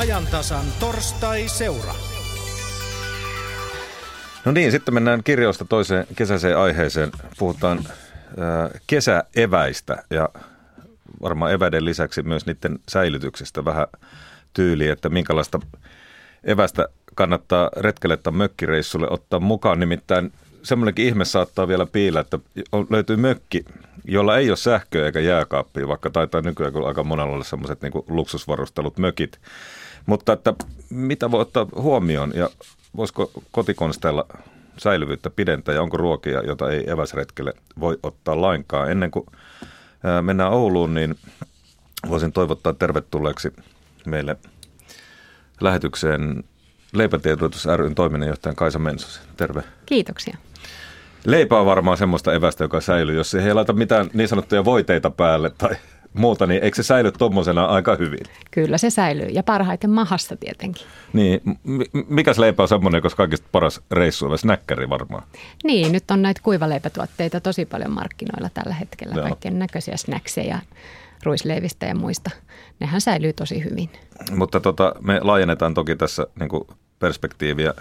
ajantasan 0.00 0.64
torstai-seura. 0.80 1.94
No 4.44 4.52
niin, 4.52 4.70
sitten 4.70 4.94
mennään 4.94 5.24
kirjoista 5.24 5.64
toiseen 5.64 6.06
kesäiseen 6.16 6.58
aiheeseen. 6.58 7.10
Puhutaan 7.38 7.78
äh, 7.78 8.80
kesäeväistä 8.86 10.04
ja 10.10 10.28
varmaan 11.22 11.52
eväiden 11.52 11.84
lisäksi 11.84 12.22
myös 12.22 12.46
niiden 12.46 12.78
säilytyksestä 12.88 13.64
vähän 13.64 13.86
tyyliä, 14.52 14.92
että 14.92 15.08
minkälaista 15.08 15.60
evästä 16.44 16.88
kannattaa 17.14 17.70
retkelle 17.76 18.16
tai 18.16 18.32
mökkireissulle 18.32 19.06
ottaa 19.10 19.40
mukaan. 19.40 19.80
Nimittäin 19.80 20.32
semmoinenkin 20.62 21.06
ihme 21.06 21.24
saattaa 21.24 21.68
vielä 21.68 21.86
piillä, 21.86 22.20
että 22.20 22.38
löytyy 22.90 23.16
mökki, 23.16 23.64
jolla 24.04 24.36
ei 24.36 24.50
ole 24.50 24.56
sähköä 24.56 25.06
eikä 25.06 25.20
jääkaappia, 25.20 25.88
vaikka 25.88 26.10
taitaa 26.10 26.40
nykyään 26.40 26.86
aika 26.86 27.04
monella 27.04 27.32
olla 27.34 27.44
semmoiset 27.44 27.82
niin 27.82 27.92
luksusvarustelut 28.08 28.98
mökit. 28.98 29.38
Mutta 30.06 30.32
että 30.32 30.54
mitä 30.90 31.30
voi 31.30 31.40
ottaa 31.40 31.66
huomioon 31.76 32.32
ja 32.34 32.50
voisiko 32.96 33.30
kotikonsteilla 33.50 34.26
säilyvyyttä 34.76 35.30
pidentää 35.30 35.74
ja 35.74 35.82
onko 35.82 35.96
ruokia, 35.96 36.42
jota 36.42 36.70
ei 36.70 36.90
eväsretkelle 36.90 37.52
voi 37.80 37.98
ottaa 38.02 38.40
lainkaan. 38.40 38.90
Ennen 38.90 39.10
kuin 39.10 39.26
mennään 40.22 40.52
Ouluun, 40.52 40.94
niin 40.94 41.14
voisin 42.08 42.32
toivottaa 42.32 42.72
tervetulleeksi 42.72 43.52
meille 44.06 44.36
lähetykseen 45.60 46.44
Leipätiedotus 46.92 47.66
ryn 47.76 47.94
toiminnanjohtajan 47.94 48.56
Kaisa 48.56 48.78
Mensosen. 48.78 49.22
Terve. 49.36 49.62
Kiitoksia. 49.86 50.36
Leipä 51.24 51.60
on 51.60 51.66
varmaan 51.66 51.96
semmoista 51.96 52.34
evästä, 52.34 52.64
joka 52.64 52.80
säilyy. 52.80 53.16
Jos 53.16 53.34
ei 53.34 53.54
laita 53.54 53.72
mitään 53.72 54.10
niin 54.12 54.28
sanottuja 54.28 54.64
voiteita 54.64 55.10
päälle 55.10 55.50
tai 55.50 55.76
muuta, 56.14 56.46
niin 56.46 56.62
eikö 56.62 56.76
se 56.76 56.82
säily 56.82 57.12
tuommoisena 57.12 57.64
aika 57.64 57.96
hyvin? 57.96 58.26
Kyllä 58.50 58.78
se 58.78 58.90
säilyy 58.90 59.28
ja 59.28 59.42
parhaiten 59.42 59.90
mahassa 59.90 60.36
tietenkin. 60.36 60.86
Niin, 61.12 61.40
mikäs 62.08 62.38
leipä 62.38 62.62
on 62.62 62.68
semmoinen, 62.68 63.02
koska 63.02 63.16
kaikista 63.16 63.48
paras 63.52 63.80
reissu 63.90 64.26
on 64.26 64.38
snäkkäri 64.38 64.90
varmaan? 64.90 65.22
Niin, 65.64 65.92
nyt 65.92 66.10
on 66.10 66.22
näitä 66.22 66.40
kuivaleipätuotteita 66.44 67.40
tosi 67.40 67.66
paljon 67.66 67.92
markkinoilla 67.92 68.50
tällä 68.54 68.74
hetkellä. 68.74 69.14
Joo. 69.14 69.22
Kaikkien 69.22 69.58
näköisiä 69.58 69.96
snackseja 69.96 70.58
ruisleivistä 71.22 71.86
ja 71.86 71.94
muista. 71.94 72.30
Nehän 72.80 73.00
säilyy 73.00 73.32
tosi 73.32 73.64
hyvin. 73.64 73.90
Mutta 74.36 74.60
tota, 74.60 74.94
me 75.00 75.20
laajennetaan 75.22 75.74
toki 75.74 75.96
tässä 75.96 76.26
niin 76.40 76.76
perspektiiviä 76.98 77.74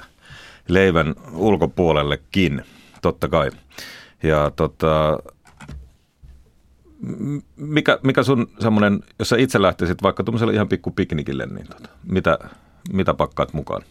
leivän 0.68 1.16
ulkopuolellekin, 1.34 2.66
totta 3.02 3.28
kai. 3.28 3.52
Ja 4.23 4.52
tota, 4.56 5.20
mikä, 7.55 8.00
mikä 8.03 8.23
sun 8.23 8.50
semmoinen, 8.59 9.00
jos 9.19 9.30
sä 9.30 9.38
itse 9.38 9.61
lähtisit 9.61 10.03
vaikka 10.03 10.23
tuommoiselle 10.23 10.53
ihan 10.53 10.67
pikku 10.67 10.92
piknikille, 10.92 11.45
niin 11.45 11.67
tota, 11.67 11.89
mitä, 12.08 12.39
mitä 12.94 13.14
pakkaat 13.14 13.53
mukaan? 13.53 13.81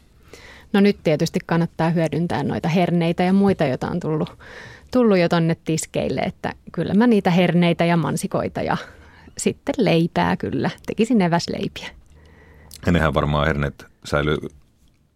No 0.73 0.81
nyt 0.81 0.97
tietysti 1.05 1.39
kannattaa 1.47 1.91
hyödyntää 1.91 2.43
noita 2.43 2.69
herneitä 2.69 3.23
ja 3.23 3.33
muita, 3.33 3.65
joita 3.65 3.89
on 3.89 4.01
tullut, 4.01 4.39
tullut 4.93 5.19
jo 5.19 5.29
tonne 5.29 5.57
tiskeille, 5.65 6.21
että 6.21 6.53
kyllä 6.73 6.95
mä 6.95 7.07
niitä 7.07 7.31
herneitä 7.31 7.85
ja 7.85 7.97
mansikoita 7.97 8.63
ja 8.63 8.77
sitten 9.39 9.75
leipää 9.79 10.37
kyllä, 10.37 10.71
tekisin 10.87 11.23
eväsleipiä. 11.23 11.89
Ja 12.87 12.93
nehän 12.93 13.15
varmaan 13.15 13.47
herneet 13.47 13.87
säilyy, 14.05 14.37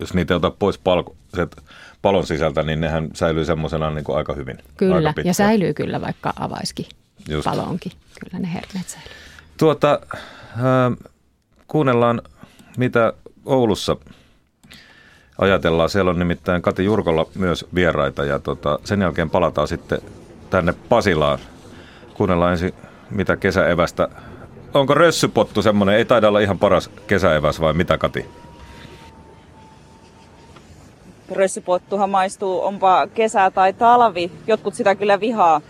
jos 0.01 0.15
niitä 0.15 0.35
ei 0.35 0.37
ota 0.37 0.51
pois 0.51 0.79
palko, 0.79 1.17
palon 2.03 2.27
sisältä, 2.27 2.63
niin 2.63 2.81
nehän 2.81 3.09
säilyy 3.15 3.45
semmoisena 3.45 3.91
niin 3.91 4.05
kuin 4.05 4.19
aika 4.19 4.35
hyvin. 4.35 4.59
Kyllä, 4.77 5.09
aika 5.09 5.21
ja 5.21 5.35
säilyy 5.35 5.75
kyllä 5.75 6.01
vaikka 6.01 6.33
avaiskin 6.41 6.87
Just. 7.29 7.45
palonkin. 7.45 7.93
Kyllä 8.21 8.39
ne 8.39 8.53
herneet 8.53 8.89
säilyy. 8.89 9.13
Tuota, 9.57 10.01
äh, 10.13 11.09
kuunnellaan, 11.67 12.23
mitä 12.77 13.13
Oulussa 13.45 13.97
ajatellaan. 15.39 15.91
Siellä 15.91 16.11
on 16.11 16.19
nimittäin 16.19 16.63
Kati 16.63 16.85
Jurkolla 16.85 17.27
myös 17.35 17.67
vieraita 17.75 18.25
ja 18.25 18.39
tota, 18.39 18.79
sen 18.85 19.01
jälkeen 19.01 19.31
palataan 19.31 19.69
sitten 19.69 20.01
tänne 20.51 20.75
Pasilaan. 20.89 21.39
Kuunnellaan 22.15 22.53
ensin, 22.53 22.75
mitä 23.11 23.37
kesäevästä. 23.37 24.09
Onko 24.75 24.95
rössypottu 24.95 25.63
semmoinen, 25.63 25.97
ei 25.97 26.05
taida 26.05 26.29
olla 26.29 26.41
ihan 26.41 26.59
paras 26.59 26.91
kesäeväs 27.07 27.61
vai 27.61 27.73
mitä 27.73 27.99
Kati? 27.99 28.27
Rössypottuhan 31.31 32.11
maistuu, 32.11 32.65
onpa 32.65 33.07
kesä 33.07 33.51
tai 33.51 33.73
talvi. 33.73 34.33
Jotkut 34.47 34.75
sitä 34.75 34.95
kyllä 34.95 35.21
vihaa 35.21 35.61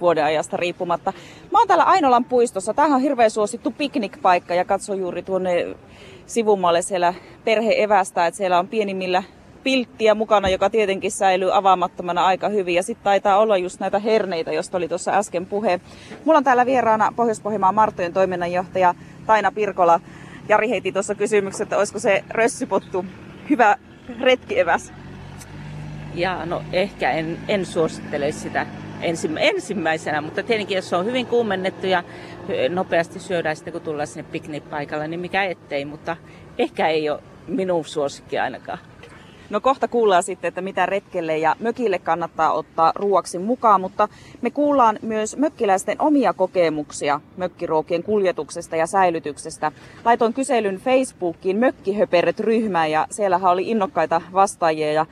vuodenajasta 0.00 0.56
riippumatta. 0.56 1.12
Mä 1.52 1.58
oon 1.58 1.68
täällä 1.68 1.84
Ainolan 1.84 2.24
puistossa. 2.24 2.74
Tämähän 2.74 2.96
on 2.96 3.02
hirveän 3.02 3.30
suosittu 3.30 3.70
piknikpaikka 3.70 4.54
ja 4.54 4.64
katso 4.64 4.94
juuri 4.94 5.22
tuonne 5.22 5.76
sivummalle 6.26 6.82
siellä 6.82 7.14
perhe 7.44 7.74
evästä, 7.82 8.26
että 8.26 8.38
siellä 8.38 8.58
on 8.58 8.68
pienimmillä 8.68 9.22
pilttiä 9.62 10.14
mukana, 10.14 10.48
joka 10.48 10.70
tietenkin 10.70 11.10
säilyy 11.10 11.56
avaamattomana 11.56 12.26
aika 12.26 12.48
hyvin. 12.48 12.74
Ja 12.74 12.82
sitten 12.82 13.04
taitaa 13.04 13.38
olla 13.38 13.56
just 13.56 13.80
näitä 13.80 13.98
herneitä, 13.98 14.52
josta 14.52 14.76
oli 14.76 14.88
tuossa 14.88 15.12
äsken 15.12 15.46
puhe. 15.46 15.80
Mulla 16.24 16.38
on 16.38 16.44
täällä 16.44 16.66
vieraana 16.66 17.12
Pohjois-Pohjanmaan 17.16 17.74
Martojen 17.74 18.12
toiminnanjohtaja 18.12 18.94
Taina 19.26 19.52
Pirkola. 19.52 20.00
Jari 20.48 20.70
heiti 20.70 20.92
tuossa 20.92 21.14
kysymyksen, 21.14 21.64
että 21.64 21.78
olisiko 21.78 21.98
se 21.98 22.24
rössypottu 22.30 23.04
hyvä 23.50 23.76
retkieväs? 24.20 24.92
Ja 26.14 26.46
no 26.46 26.62
ehkä 26.72 27.10
en, 27.10 27.38
en 27.48 27.66
suosittele 27.66 28.32
sitä 28.32 28.66
ensimmäisenä, 29.38 30.20
mutta 30.20 30.42
tietenkin 30.42 30.76
jos 30.76 30.88
se 30.88 30.96
on 30.96 31.04
hyvin 31.04 31.26
kuumennettu 31.26 31.86
ja 31.86 32.02
nopeasti 32.68 33.20
syödään 33.20 33.56
sitten 33.56 33.72
kun 33.72 33.82
tullaan 33.82 34.06
sinne 34.06 34.28
piknikpaikalle, 34.32 35.08
niin 35.08 35.20
mikä 35.20 35.44
ettei, 35.44 35.84
mutta 35.84 36.16
ehkä 36.58 36.88
ei 36.88 37.10
ole 37.10 37.22
minun 37.48 37.84
suosikki 37.84 38.38
ainakaan. 38.38 38.78
No 39.50 39.60
kohta 39.60 39.88
kuullaan 39.88 40.22
sitten, 40.22 40.48
että 40.48 40.60
mitä 40.60 40.86
retkelle 40.86 41.38
ja 41.38 41.56
mökille 41.60 41.98
kannattaa 41.98 42.52
ottaa 42.52 42.92
ruoksi 42.94 43.38
mukaan, 43.38 43.80
mutta 43.80 44.08
me 44.42 44.50
kuullaan 44.50 44.98
myös 45.02 45.36
mökkiläisten 45.36 45.96
omia 46.02 46.32
kokemuksia 46.32 47.20
mökkiruokien 47.36 48.02
kuljetuksesta 48.02 48.76
ja 48.76 48.86
säilytyksestä. 48.86 49.72
Laitoin 50.04 50.34
kyselyn 50.34 50.76
Facebookiin 50.76 51.56
Mökkihöperet-ryhmään 51.56 52.90
ja 52.90 53.06
siellähän 53.10 53.52
oli 53.52 53.70
innokkaita 53.70 54.22
vastaajia 54.32 54.92
ja 54.92 55.06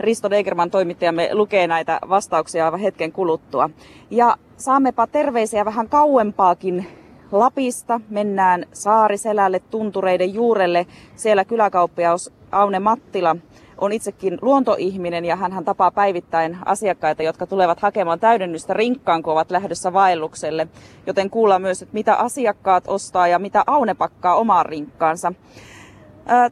Risto 0.00 0.30
Degerman 0.30 0.70
toimittajamme 0.70 1.28
lukee 1.32 1.66
näitä 1.66 1.98
vastauksia 2.08 2.70
hetken 2.70 3.12
kuluttua. 3.12 3.70
Ja 4.10 4.36
saammepa 4.56 5.06
terveisiä 5.06 5.64
vähän 5.64 5.88
kauempaakin 5.88 6.86
Lapista. 7.32 8.00
Mennään 8.08 8.64
Saariselälle 8.72 9.60
tuntureiden 9.60 10.34
juurelle. 10.34 10.86
Siellä 11.16 11.44
kyläkauppiaus 11.44 12.32
Aune 12.52 12.78
Mattila 12.78 13.36
on 13.78 13.92
itsekin 13.92 14.38
luontoihminen 14.42 15.24
ja 15.24 15.36
hän 15.36 15.64
tapaa 15.64 15.90
päivittäin 15.90 16.58
asiakkaita, 16.64 17.22
jotka 17.22 17.46
tulevat 17.46 17.80
hakemaan 17.80 18.20
täydennystä 18.20 18.74
rinkkaan, 18.74 19.22
kun 19.22 19.32
ovat 19.32 19.50
lähdössä 19.50 19.92
vaellukselle. 19.92 20.68
Joten 21.06 21.30
kuullaan 21.30 21.62
myös, 21.62 21.82
että 21.82 21.94
mitä 21.94 22.14
asiakkaat 22.14 22.84
ostaa 22.86 23.28
ja 23.28 23.38
mitä 23.38 23.64
Aune 23.66 23.94
pakkaa 23.94 24.34
omaan 24.34 24.66
rinkkaansa. 24.66 25.32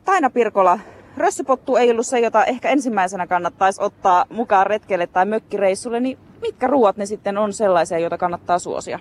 Taina 0.04 0.30
Pirkola, 0.30 0.78
rössypottu 1.20 1.76
ei 1.76 1.90
ollut 1.90 2.06
se, 2.06 2.20
jota 2.20 2.44
ehkä 2.44 2.70
ensimmäisenä 2.70 3.26
kannattaisi 3.26 3.82
ottaa 3.82 4.26
mukaan 4.30 4.66
retkelle 4.66 5.06
tai 5.06 5.26
mökkireissulle, 5.26 6.00
niin 6.00 6.18
mitkä 6.42 6.66
ruoat 6.66 6.96
ne 6.96 7.06
sitten 7.06 7.38
on 7.38 7.52
sellaisia, 7.52 7.98
joita 7.98 8.18
kannattaa 8.18 8.58
suosia? 8.58 8.98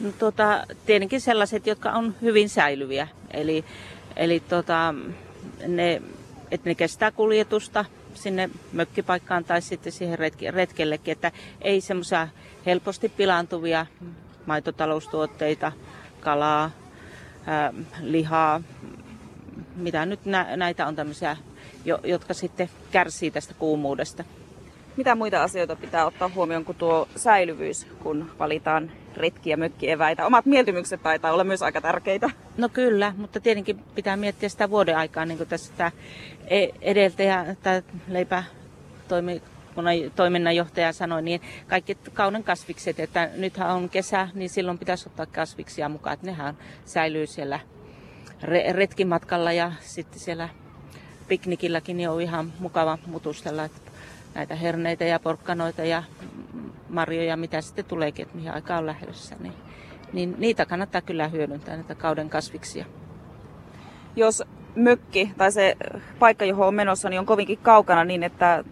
No, 0.00 0.12
tuota, 0.18 0.66
tietenkin 0.86 1.20
sellaiset, 1.20 1.66
jotka 1.66 1.90
on 1.90 2.14
hyvin 2.22 2.48
säilyviä. 2.48 3.08
Eli, 3.30 3.64
eli 4.16 4.42
tuota, 4.48 4.94
ne, 5.66 6.02
että 6.50 6.70
ne 6.70 6.74
kestää 6.74 7.10
kuljetusta 7.10 7.84
sinne 8.14 8.50
mökkipaikkaan 8.72 9.44
tai 9.44 9.62
sitten 9.62 9.92
siihen 9.92 10.18
retke, 10.18 10.50
retkellekin, 10.50 11.12
että 11.12 11.32
ei 11.60 11.80
semmoisia 11.80 12.28
helposti 12.66 13.08
pilaantuvia 13.08 13.86
maitotaloustuotteita, 14.46 15.72
kalaa, 16.20 16.70
ää, 17.46 17.72
lihaa, 18.00 18.60
mitä 19.76 20.06
nyt 20.06 20.24
nä, 20.24 20.56
näitä 20.56 20.86
on 20.86 20.96
tämmöisiä, 20.96 21.36
jo, 21.84 21.98
jotka 22.04 22.34
sitten 22.34 22.70
kärsii 22.90 23.30
tästä 23.30 23.54
kuumuudesta. 23.54 24.24
Mitä 24.96 25.14
muita 25.14 25.42
asioita 25.42 25.76
pitää 25.76 26.06
ottaa 26.06 26.30
huomioon 26.34 26.64
kuin 26.64 26.78
tuo 26.78 27.08
säilyvyys, 27.16 27.86
kun 28.02 28.30
valitaan 28.38 28.90
retki- 29.16 29.50
ja 29.50 29.56
mökkieväitä? 29.56 30.26
Omat 30.26 30.46
mieltymykset 30.46 31.02
taitaa 31.02 31.32
olla 31.32 31.44
myös 31.44 31.62
aika 31.62 31.80
tärkeitä. 31.80 32.30
No 32.56 32.68
kyllä, 32.68 33.14
mutta 33.16 33.40
tietenkin 33.40 33.78
pitää 33.94 34.16
miettiä 34.16 34.48
sitä 34.48 34.70
vuoden 34.70 34.96
aikaa, 34.96 35.24
niin 35.24 35.38
kuin 35.38 35.48
tässä 35.48 35.72
tämä 35.76 35.90
e, 36.48 36.68
edeltäjä, 36.80 37.56
tämä 37.62 37.82
leipä 38.08 38.44
toimi, 39.08 39.42
kun 39.74 39.84
toiminnanjohtaja 40.16 40.92
sanoi, 40.92 41.22
niin 41.22 41.40
kaikki 41.68 41.98
kauden 42.12 42.44
kasvikset, 42.44 43.00
että 43.00 43.30
nythän 43.36 43.70
on 43.70 43.88
kesä, 43.88 44.28
niin 44.34 44.50
silloin 44.50 44.78
pitäisi 44.78 45.08
ottaa 45.08 45.26
kasviksia 45.26 45.88
mukaan, 45.88 46.14
että 46.14 46.26
nehän 46.26 46.56
säilyy 46.84 47.26
siellä 47.26 47.60
retkimatkalla 48.72 49.52
ja 49.52 49.72
sitten 49.80 50.20
siellä 50.20 50.48
piknikilläkin 51.28 51.96
niin 51.96 52.10
on 52.10 52.20
ihan 52.20 52.52
mukava 52.58 52.98
mutustella 53.06 53.64
että 53.64 53.92
näitä 54.34 54.54
herneitä 54.54 55.04
ja 55.04 55.20
porkkanoita 55.20 55.84
ja 55.84 56.02
marjoja, 56.88 57.36
mitä 57.36 57.60
sitten 57.60 57.84
tuleekin, 57.84 58.22
että 58.22 58.36
mihin 58.36 58.52
aikaan 58.52 58.78
on 58.78 58.86
lähdössä. 58.86 59.36
Niin, 59.40 59.52
niin 60.12 60.34
niitä 60.38 60.66
kannattaa 60.66 61.00
kyllä 61.00 61.28
hyödyntää, 61.28 61.76
näitä 61.76 61.94
kauden 61.94 62.30
kasviksia. 62.30 62.84
jos 64.16 64.42
mökki 64.76 65.32
tai 65.36 65.52
se 65.52 65.76
paikka, 66.18 66.44
johon 66.44 66.68
on 66.68 66.74
menossa, 66.74 67.08
niin 67.08 67.20
on 67.20 67.26
kovinkin 67.26 67.58
kaukana 67.58 68.04
niin, 68.04 68.22
että 68.22 68.64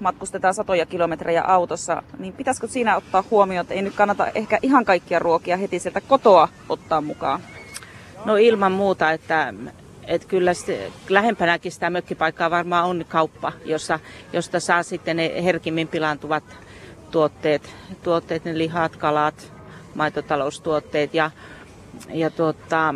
matkustetaan 0.00 0.54
satoja 0.54 0.86
kilometrejä 0.86 1.42
autossa, 1.42 2.02
niin 2.18 2.32
pitäisikö 2.32 2.68
siinä 2.68 2.96
ottaa 2.96 3.24
huomioon, 3.30 3.62
että 3.64 3.74
ei 3.74 3.82
nyt 3.82 3.94
kannata 3.94 4.26
ehkä 4.34 4.58
ihan 4.62 4.84
kaikkia 4.84 5.18
ruokia 5.18 5.56
heti 5.56 5.78
sieltä 5.78 6.00
kotoa 6.00 6.48
ottaa 6.68 7.00
mukaan? 7.00 7.40
No 8.24 8.36
ilman 8.36 8.72
muuta, 8.72 9.10
että, 9.10 9.54
että 10.06 10.28
kyllä 10.28 10.54
sitten, 10.54 10.92
lähempänäkin 11.08 11.72
sitä 11.72 11.90
mökkipaikkaa 11.90 12.50
varmaan 12.50 12.84
on 12.84 13.04
kauppa, 13.08 13.52
jossa, 13.64 13.98
josta 14.32 14.60
saa 14.60 14.82
sitten 14.82 15.16
ne 15.16 15.44
herkimmin 15.44 15.88
pilaantuvat 15.88 16.44
tuotteet, 17.10 17.74
tuotteet 18.02 18.44
ne 18.44 18.58
lihat, 18.58 18.96
kalat, 18.96 19.52
maitotaloustuotteet 19.94 21.14
ja, 21.14 21.30
ja 22.08 22.30
tuota, 22.30 22.94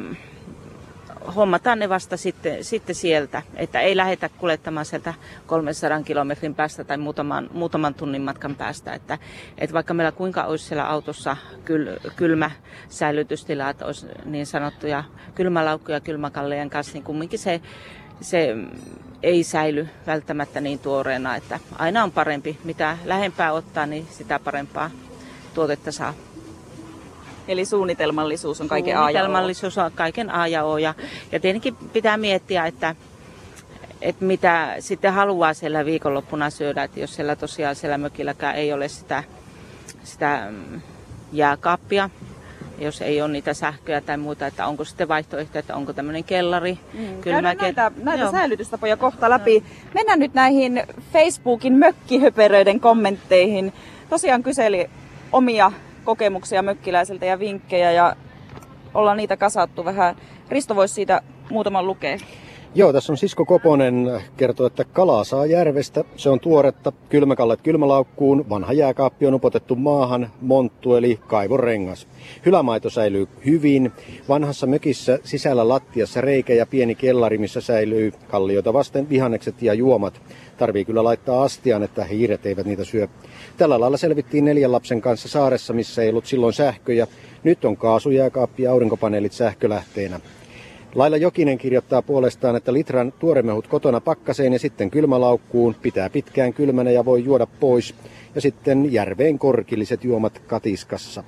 hommataan 1.37 1.79
ne 1.79 1.89
vasta 1.89 2.17
sitten, 2.17 2.65
sitten 2.65 2.95
sieltä, 2.95 3.43
että 3.57 3.81
ei 3.81 3.97
lähdetä 3.97 4.29
kuljettamaan 4.39 4.87
sieltä 4.87 5.15
300 5.47 6.03
kilometrin 6.03 6.55
päästä 6.55 6.85
tai 6.85 6.99
muutaman, 6.99 7.51
muutaman 7.53 7.95
tunnin 7.95 8.23
matkan 8.23 8.55
päästä. 8.55 8.95
Että, 8.95 9.19
että 9.59 9.75
vaikka 9.75 9.95
meillä 9.95 10.13
kuinka 10.13 10.45
olisi 10.45 10.65
siellä 10.65 10.89
autossa 10.89 11.37
kyl, 11.65 11.99
kylmä 12.17 12.51
säilytystila, 12.89 13.71
että 13.71 13.87
olisi 13.87 14.07
niin 14.25 14.47
sanottuja 14.47 15.05
kylmälaukkuja 15.35 16.01
kylmäkallejen 16.01 16.71
kanssa, 16.71 16.93
niin 16.93 17.05
kumminkin 17.05 17.39
se, 17.39 17.61
se 18.21 18.57
ei 19.23 19.45
säily 19.45 19.89
välttämättä 20.07 20.61
niin 20.61 20.79
tuoreena, 20.79 21.37
että 21.37 21.61
aina 21.79 22.05
on 22.05 22.13
parempi, 22.13 22.59
mitä 22.65 22.99
lähempää 23.05 23.53
ottaa, 23.53 23.87
niin 23.87 24.07
sitä 24.11 24.39
parempaa 24.39 24.91
tuotetta 25.55 25.93
saa. 25.93 26.15
Eli 27.49 27.65
suunnitelmallisuus 27.65 28.61
on 28.61 28.69
kaiken 28.69 28.97
A 28.97 28.99
ja 28.99 29.01
O. 29.01 29.05
Suunnitelmallisuus 29.05 29.79
on 29.79 29.93
kaiken 29.95 30.31
A 30.31 30.47
ja 30.47 30.65
O. 30.65 30.79
Ja, 30.79 30.95
ja 31.33 31.41
tietenkin 31.41 31.77
pitää 31.93 32.17
miettiä, 32.17 32.67
että, 32.67 32.95
että 34.01 34.25
mitä 34.25 34.77
sitten 34.79 35.13
haluaa 35.13 35.55
siellä 35.55 35.85
viikonloppuna 35.85 36.51
syödä. 36.51 36.83
Että 36.83 37.01
jos 37.01 37.15
siellä 37.15 37.37
tosiaan 37.37 37.77
siellä 37.77 37.99
mökilläkään 37.99 38.55
ei 38.55 38.73
ole 38.73 38.89
sitä, 38.89 39.25
sitä 40.05 40.47
mm, 40.51 40.81
jääkaappia, 41.33 42.11
jos 42.79 43.03
ei 43.03 43.23
ole 43.23 43.33
niitä 43.33 43.55
sähköjä 43.55 44.01
tai 44.01 44.17
muuta, 44.17 44.47
että 44.47 44.67
onko 44.67 44.85
sitten 44.85 45.09
vaihtoehto, 45.09 45.59
että 45.59 45.77
onko 45.77 45.93
tämmöinen 45.93 46.25
kellari. 46.25 46.79
Mm, 46.95 47.21
Käydään 47.21 47.57
näitä, 47.57 47.91
näitä 48.03 48.31
säilytystapoja 48.31 48.97
kohta 48.97 49.31
läpi. 49.31 49.65
Mennään 49.95 50.19
nyt 50.19 50.35
näihin 50.35 50.83
Facebookin 51.13 51.73
mökkihöperöiden 51.73 52.81
kommentteihin. 52.81 53.73
Tosiaan 54.11 54.43
kyseli 54.43 54.91
omia 55.33 55.73
kokemuksia 56.05 56.63
mökkiläisiltä 56.63 57.27
ja 57.27 57.39
vinkkejä 57.39 57.93
ja 57.93 58.17
ollaan 58.95 59.17
niitä 59.17 59.37
kasattu 59.37 59.85
vähän. 59.85 60.17
Risto 60.49 60.77
voisi 60.77 60.95
siitä 60.95 61.23
muutaman 61.51 61.87
lukea. 61.87 62.17
Joo, 62.75 62.93
tässä 62.93 63.13
on 63.13 63.17
Sisko 63.17 63.45
Koponen 63.45 64.23
kertoo, 64.37 64.67
että 64.67 64.85
kalaa 64.85 65.25
saa 65.25 65.47
järvestä. 65.47 66.05
Se 66.17 66.31
on 66.31 66.41
tuoretta, 66.41 66.93
kylmäkallet 67.09 67.61
kylmälaukkuun, 67.63 68.49
vanha 68.49 68.73
jääkaappi 68.73 69.27
on 69.27 69.35
upotettu 69.35 69.77
maahan, 69.77 70.31
monttu 70.41 70.95
eli 70.95 71.21
kaivorengas. 71.27 72.09
Hylämaito 72.47 72.91
säilyy 72.91 73.29
hyvin. 73.47 73.93
Vanhassa 74.29 74.67
mökissä 74.67 75.19
sisällä 75.25 75.69
lattiassa 75.69 76.21
reikä 76.21 76.55
ja 76.55 76.67
pieni 76.67 76.95
kellari, 76.95 77.39
missä 77.39 77.61
säilyy 77.61 78.13
kallioita 78.31 78.73
vasten 78.73 79.09
vihannekset 79.09 79.63
ja 79.63 79.75
juomat. 79.75 80.23
Tarvii 80.59 80.85
kyllä 80.85 81.05
laittaa 81.05 81.43
astiaan, 81.43 81.83
että 81.83 82.05
hiiret 82.05 82.47
eivät 82.47 82.67
niitä 82.67 82.85
syö. 82.85 83.09
Tällä 83.63 83.81
lailla 83.81 83.97
selvittiin 83.97 84.45
neljän 84.45 84.73
lapsen 84.73 85.01
kanssa 85.01 85.29
saaressa, 85.29 85.73
missä 85.73 86.03
ei 86.03 86.09
ollut 86.11 86.27
silloin 86.27 86.53
sähköjä. 86.53 87.07
Nyt 87.45 87.65
on 87.65 87.77
kaasujääkaappi 87.77 88.63
ja 88.63 88.73
aurinkopaneelit 88.73 89.33
sähkölähteenä. 89.33 90.21
Laila 90.95 91.17
Jokinen 91.17 91.59
kirjoittaa 91.59 92.03
puolestaan, 92.03 92.57
että 92.57 92.73
litran 92.73 93.13
tuoremehut 93.19 93.67
kotona 93.67 94.01
pakkaseen 94.01 94.53
ja 94.53 94.59
sitten 94.59 94.91
kylmälaukkuun, 94.91 95.75
pitää 95.83 96.11
pitkään 96.11 96.53
kylmänä 96.53 96.91
ja 96.91 97.05
voi 97.05 97.25
juoda 97.25 97.47
pois, 97.47 97.95
ja 98.35 98.41
sitten 98.41 98.93
järveen 98.93 99.39
korkilliset 99.39 100.05
juomat 100.05 100.39
katiskassa. 100.39 101.25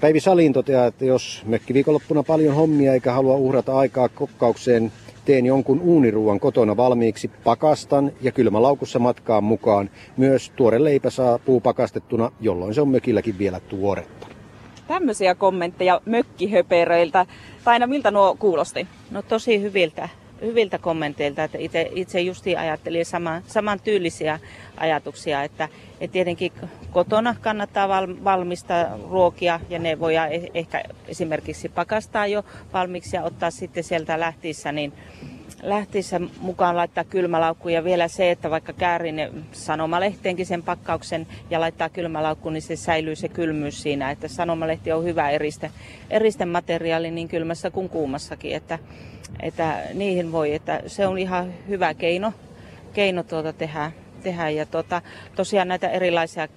Päivi 0.00 0.20
Salin 0.20 0.52
toteaa, 0.52 0.86
että 0.86 1.04
jos 1.04 1.42
mökki 1.46 1.74
viikonloppuna 1.74 2.22
paljon 2.22 2.54
hommia 2.54 2.94
eikä 2.94 3.12
halua 3.12 3.36
uhrata 3.36 3.78
aikaa 3.78 4.08
kokkaukseen, 4.08 4.92
teen 5.24 5.46
jonkun 5.46 5.80
uuniruuan 5.80 6.40
kotona 6.40 6.76
valmiiksi, 6.76 7.30
pakastan 7.44 8.12
ja 8.20 8.32
kylmälaukussa 8.32 8.98
matkaan 8.98 9.44
mukaan. 9.44 9.90
Myös 10.16 10.52
tuore 10.56 10.84
leipä 10.84 11.10
saapuu 11.10 11.60
pakastettuna, 11.60 12.32
jolloin 12.40 12.74
se 12.74 12.80
on 12.80 12.88
mökilläkin 12.88 13.38
vielä 13.38 13.60
tuoretta. 13.60 14.26
Tämmöisiä 14.86 15.34
kommentteja 15.34 16.00
mökkihöperöiltä. 16.06 17.26
Taina, 17.64 17.86
miltä 17.86 18.10
nuo 18.10 18.36
kuulosti? 18.38 18.86
No 19.10 19.22
tosi 19.22 19.62
hyviltä, 19.62 20.08
hyviltä 20.42 20.78
kommenteilta, 20.78 21.44
että 21.44 21.58
itse, 21.58 21.90
itse 21.94 22.20
justiin 22.20 22.58
ajattelin 22.58 23.06
sama, 23.06 23.42
saman 23.46 23.80
tyylisiä 23.80 24.40
ajatuksia, 24.76 25.42
että, 25.42 25.68
että 26.00 26.12
tietenkin 26.12 26.52
kotona 26.90 27.36
kannattaa 27.40 27.88
val, 27.88 28.06
valmistaa 28.24 28.98
ruokia 29.10 29.60
ja 29.68 29.78
ne 29.78 30.00
voi 30.00 30.16
e, 30.16 30.50
ehkä 30.54 30.84
esimerkiksi 31.08 31.68
pakastaa 31.68 32.26
jo 32.26 32.44
valmiiksi 32.72 33.16
ja 33.16 33.22
ottaa 33.22 33.50
sitten 33.50 33.84
sieltä 33.84 34.20
lähtiessä 34.20 34.72
niin 34.72 34.92
lähtiessä 35.62 36.20
mukaan 36.40 36.76
laittaa 36.76 37.04
kylmälaukku 37.04 37.68
ja 37.68 37.84
vielä 37.84 38.08
se, 38.08 38.30
että 38.30 38.50
vaikka 38.50 38.72
käärin 38.72 39.44
sanomalehteenkin 39.52 40.46
sen 40.46 40.62
pakkauksen 40.62 41.26
ja 41.50 41.60
laittaa 41.60 41.88
kylmälaukku, 41.88 42.50
niin 42.50 42.62
se 42.62 42.76
säilyy 42.76 43.16
se 43.16 43.28
kylmyys 43.28 43.82
siinä, 43.82 44.10
että 44.10 44.28
sanomalehti 44.28 44.92
on 44.92 45.04
hyvä 45.04 45.30
eriste, 45.30 45.70
eriste 46.10 46.44
materiaali 46.44 47.10
niin 47.10 47.28
kylmässä 47.28 47.70
kuin 47.70 47.88
kuumassakin, 47.88 48.56
että, 48.56 48.78
että 49.40 49.82
niihin 49.94 50.32
voi, 50.32 50.54
että 50.54 50.82
se 50.86 51.06
on 51.06 51.18
ihan 51.18 51.54
hyvä 51.68 51.94
keino, 51.94 52.32
keino 52.92 53.22
tuota 53.22 53.52
tehdä, 53.52 53.92
tehdä. 54.22 54.50
Ja 54.50 54.66
tuota, 54.66 55.02
tosiaan 55.34 55.68
näitä 55.68 55.88
erilaisia 55.88 56.48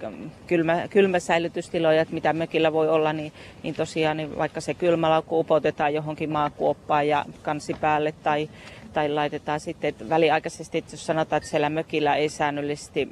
kylmä, 0.46 0.88
kylmäsäilytystiloja, 0.88 2.02
että 2.02 2.14
mitä 2.14 2.32
mökillä 2.32 2.72
voi 2.72 2.88
olla, 2.88 3.12
niin, 3.12 3.32
niin 3.62 3.74
tosiaan 3.74 4.16
niin 4.16 4.38
vaikka 4.38 4.60
se 4.60 4.74
kylmälaukku 4.74 5.40
upotetaan 5.40 5.94
johonkin 5.94 6.30
maakuoppaan 6.30 7.08
ja 7.08 7.24
kansi 7.42 7.74
päälle 7.80 8.14
tai 8.22 8.48
tai 8.96 9.08
laitetaan 9.08 9.60
sitten 9.60 9.88
että 9.88 10.08
väliaikaisesti, 10.08 10.78
että 10.78 10.94
jos 10.94 11.06
sanotaan, 11.06 11.36
että 11.36 11.48
siellä 11.50 11.70
mökillä 11.70 12.16
ei 12.16 12.28
säännöllisesti 12.28 13.08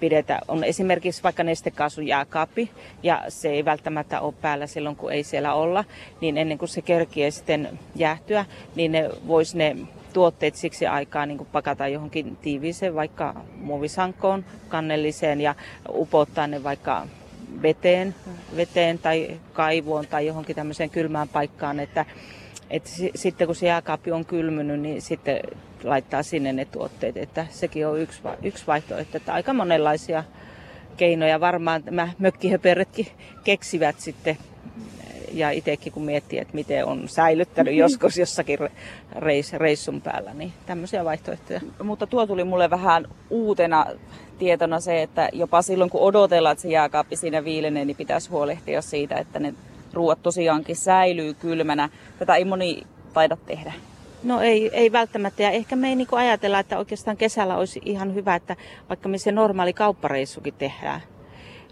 pidetä, 0.00 0.40
on 0.48 0.64
esimerkiksi 0.64 1.22
vaikka 1.22 1.42
nestekaasun 1.42 2.06
jääkaappi 2.06 2.70
ja 3.02 3.24
se 3.28 3.48
ei 3.48 3.64
välttämättä 3.64 4.20
ole 4.20 4.34
päällä 4.40 4.66
silloin, 4.66 4.96
kun 4.96 5.12
ei 5.12 5.22
siellä 5.22 5.54
olla, 5.54 5.84
niin 6.20 6.38
ennen 6.38 6.58
kuin 6.58 6.68
se 6.68 6.82
kerkii 6.82 7.30
sitten 7.30 7.78
jäähtyä, 7.96 8.44
niin 8.74 8.92
ne 8.92 9.10
vois 9.26 9.54
ne 9.54 9.76
tuotteet 10.12 10.54
siksi 10.54 10.86
aikaa 10.86 11.26
niin 11.26 11.46
pakata 11.52 11.88
johonkin 11.88 12.36
tiiviiseen, 12.36 12.94
vaikka 12.94 13.34
muovisankoon, 13.56 14.44
kannelliseen 14.68 15.40
ja 15.40 15.54
upottaa 15.88 16.46
ne 16.46 16.62
vaikka 16.62 17.06
veteen, 17.62 18.14
veteen 18.56 18.98
tai 18.98 19.40
kaivoon 19.52 20.06
tai 20.06 20.26
johonkin 20.26 20.56
tämmöiseen 20.56 20.90
kylmään 20.90 21.28
paikkaan, 21.28 21.80
että 21.80 22.06
et 22.72 22.92
sitten 23.14 23.46
kun 23.46 23.56
se 23.56 23.66
jääkaappi 23.66 24.12
on 24.12 24.24
kylmynyt, 24.24 24.80
niin 24.80 25.02
sitten 25.02 25.40
laittaa 25.84 26.22
sinne 26.22 26.52
ne 26.52 26.64
tuotteet. 26.64 27.16
Että 27.16 27.46
sekin 27.50 27.86
on 27.86 28.00
yksi, 28.00 28.22
yksi 28.42 28.66
vaihtoehto. 28.66 29.16
Että 29.16 29.34
aika 29.34 29.52
monenlaisia 29.52 30.24
keinoja 30.96 31.40
varmaan 31.40 31.82
nämä 31.84 32.08
mökkihöperetkin 32.18 33.06
keksivät 33.44 34.00
sitten 34.00 34.38
ja 35.32 35.50
itsekin 35.50 35.92
kun 35.92 36.02
miettii, 36.02 36.38
että 36.38 36.54
miten 36.54 36.84
on 36.84 37.08
säilyttänyt 37.08 37.74
joskus 37.84 38.18
jossakin 38.18 38.58
reis, 39.16 39.52
reissun 39.52 40.00
päällä, 40.00 40.34
niin 40.34 40.52
tämmöisiä 40.66 41.04
vaihtoehtoja. 41.04 41.60
Mutta 41.82 42.06
tuo 42.06 42.26
tuli 42.26 42.44
mulle 42.44 42.70
vähän 42.70 43.06
uutena 43.30 43.86
tietona 44.38 44.80
se, 44.80 45.02
että 45.02 45.28
jopa 45.32 45.62
silloin 45.62 45.90
kun 45.90 46.00
odotellaan, 46.00 46.52
että 46.52 46.62
se 46.62 46.68
jääkaappi 46.68 47.16
siinä 47.16 47.44
viilenee, 47.44 47.84
niin 47.84 47.96
pitäisi 47.96 48.30
huolehtia 48.30 48.82
siitä, 48.82 49.16
että 49.16 49.38
ne 49.38 49.54
ruoat 49.92 50.22
tosiaankin 50.22 50.76
säilyy 50.76 51.34
kylmänä. 51.34 51.88
Tätä 52.18 52.34
ei 52.34 52.44
moni 52.44 52.82
taida 53.12 53.36
tehdä. 53.36 53.72
No 54.24 54.40
ei, 54.40 54.70
ei 54.72 54.92
välttämättä. 54.92 55.42
Ja 55.42 55.50
ehkä 55.50 55.76
me 55.76 55.88
ei 55.88 55.96
niin 55.96 56.08
ajatella, 56.12 56.58
että 56.58 56.78
oikeastaan 56.78 57.16
kesällä 57.16 57.56
olisi 57.56 57.80
ihan 57.84 58.14
hyvä, 58.14 58.34
että 58.34 58.56
vaikka 58.88 59.08
me 59.08 59.18
se 59.18 59.32
normaali 59.32 59.72
kauppareissukin 59.72 60.54
tehdään, 60.54 61.00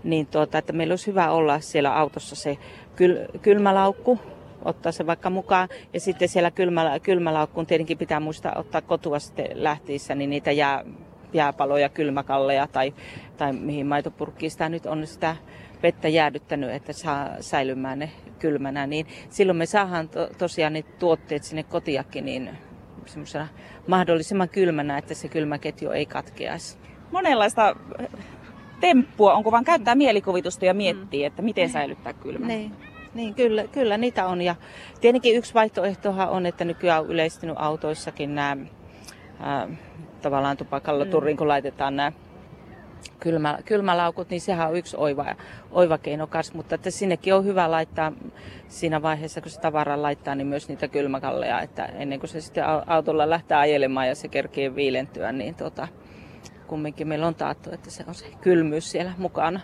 niin 0.05 0.27
tuota, 0.27 0.59
että 0.59 0.73
meillä 0.73 0.93
olisi 0.93 1.07
hyvä 1.07 1.31
olla 1.31 1.61
siellä 1.61 1.97
autossa 1.97 2.37
se 2.37 2.59
kyl, 2.97 3.17
kylmälaukku, 3.43 4.19
ottaa 4.65 4.93
se 4.93 5.07
vaikka 5.07 5.31
mukaan. 5.31 5.69
Ja 5.95 6.01
sitten 6.01 6.29
siellä 6.29 6.51
kylmälä, 6.51 6.99
kylmälaukkuun 6.99 7.67
tietenkin 7.67 7.99
pitää 7.99 8.21
muistaa 8.21 8.53
ottaa 8.57 8.81
kotua 8.81 9.19
sitten 9.19 9.47
lähtiessä, 9.55 10.15
niin 10.15 10.31
niitä 10.31 10.53
jää, 10.53 10.85
jääpaloja, 11.33 11.89
kylmäkalleja 11.89 12.67
tai, 12.67 12.95
tai 13.37 13.53
mihin 13.53 13.87
maitopurkkiin 13.87 14.51
sitä 14.51 14.69
nyt 14.69 14.87
on 14.87 15.07
sitä 15.07 15.37
vettä 15.83 16.09
jäädyttänyt, 16.09 16.71
että 16.71 16.93
saa 16.93 17.29
säilymään 17.41 17.99
ne 17.99 18.11
kylmänä, 18.39 18.87
niin 18.87 19.07
silloin 19.29 19.57
me 19.57 19.67
saadaan 19.67 20.09
to, 20.09 20.29
tosiaan 20.39 20.73
ne 20.73 20.83
tuotteet 20.83 21.43
sinne 21.43 21.63
kotiakin 21.63 22.25
niin 22.25 22.51
semmoisena 23.07 23.49
mahdollisimman 23.87 24.49
kylmänä, 24.49 24.99
että 24.99 25.15
se 25.15 25.29
kylmäketju 25.29 25.91
ei 25.91 26.07
katkeaisi. 26.07 26.79
Monenlaista 27.11 27.77
temppua, 28.81 29.35
onko 29.35 29.51
vaan 29.51 29.65
käyttää 29.65 29.95
mielikuvitusta 29.95 30.65
ja 30.65 30.75
miettiä, 30.75 31.21
mm. 31.21 31.27
että 31.27 31.43
miten 31.43 31.69
säilyttää 31.69 32.13
kylmänä. 32.13 32.55
Niin. 32.55 32.73
Niin, 33.15 33.35
kyllä, 33.35 33.65
kyllä 33.67 33.97
niitä 33.97 34.27
on. 34.27 34.43
Ja 34.43 34.55
tietenkin 35.01 35.37
yksi 35.37 35.55
vaihtoehtohan 35.55 36.29
on, 36.29 36.47
että 36.47 36.65
nykyään 36.65 37.01
on 37.01 37.11
yleistynyt 37.11 37.57
autoissakin 37.59 38.35
nämä 38.35 38.57
ää, 39.41 39.69
tavallaan 40.23 40.57
tupakalla 40.57 41.05
mm. 41.05 41.11
turrin, 41.11 41.37
kun 41.37 41.49
laitetaan 41.49 41.97
nämä 41.97 42.13
kylmä, 43.21 43.59
kylmälaukut, 43.65 44.31
niin 44.31 44.41
sehän 44.41 44.69
on 44.69 44.77
yksi 44.77 44.97
oiva, 44.97 45.35
oiva 45.71 45.99
keino 45.99 46.27
kanssa, 46.27 46.55
mutta 46.55 46.75
että 46.75 46.91
sinnekin 46.91 47.35
on 47.35 47.45
hyvä 47.45 47.71
laittaa 47.71 48.13
siinä 48.69 49.03
vaiheessa, 49.03 49.41
kun 49.41 49.51
se 49.51 49.61
tavara 49.61 50.03
laittaa, 50.03 50.35
niin 50.35 50.47
myös 50.47 50.69
niitä 50.69 50.89
kylmäkalleja, 50.89 51.61
että 51.61 51.85
ennen 51.85 52.21
kuin 52.21 52.31
se 52.31 52.41
sitten 52.41 52.65
autolla 52.87 53.31
lähtee 53.31 53.57
ajelemaan 53.57 54.09
ja 54.09 54.15
se 54.15 54.29
kerkee 54.29 54.75
viilentyä, 54.75 55.33
niin 55.33 55.55
tota, 55.55 55.89
kumminkin 56.67 57.09
meillä 57.09 57.27
on 57.27 57.35
taattu, 57.35 57.71
että 57.73 57.91
se 57.91 58.05
on 58.09 58.15
se 58.15 58.27
kylmyys 58.41 58.91
siellä 58.91 59.13
mukana. 59.19 59.61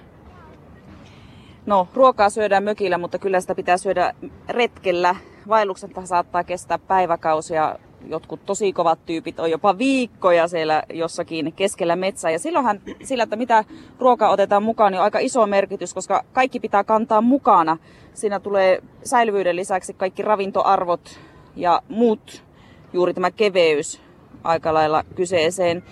No, 1.67 1.89
ruokaa 1.95 2.31
syödään 2.31 2.65
mökillä, 2.65 2.99
mutta 2.99 3.19
kyllä 3.19 3.41
sitä 3.41 3.55
pitää 3.55 3.77
syödä 3.77 4.15
retkellä. 4.49 5.17
Vaellukset 5.49 5.91
saattaa 6.05 6.45
kestää 6.45 6.79
päiväkausia. 6.79 7.79
Jotkut 8.09 8.47
tosi 8.47 8.73
kovat 8.73 8.99
tyypit 9.07 9.41
on 9.41 9.51
jopa 9.51 9.79
viikkoja 9.79 10.49
siellä 10.49 10.83
jossakin 10.93 11.53
keskellä 11.53 11.97
metsää. 11.97 12.31
Ja 12.31 12.39
silloinhan 12.39 12.81
sillä, 13.03 13.23
että 13.23 13.37
mitä 13.37 13.65
ruokaa 13.99 14.31
otetaan 14.31 14.63
mukaan, 14.63 14.93
niin 14.93 14.99
on 15.01 15.05
aika 15.05 15.19
iso 15.19 15.47
merkitys, 15.47 15.95
koska 15.95 16.25
kaikki 16.33 16.61
pitää 16.61 16.85
kantaa 16.85 17.21
mukana. 17.21 17.77
Siinä 18.15 18.41
tulee 18.41 18.83
säilyvyyden 19.05 19.57
lisäksi 19.57 19.95
kaikki 19.95 20.23
ravintoarvot 20.23 21.21
ja 21.57 21.83
muut, 21.89 22.45
juuri 22.93 23.15
tämä 23.15 23.31
keveys 23.31 24.01
aika 24.45 24.75
lailla 24.75 25.05
kyseeseen. 25.15 25.83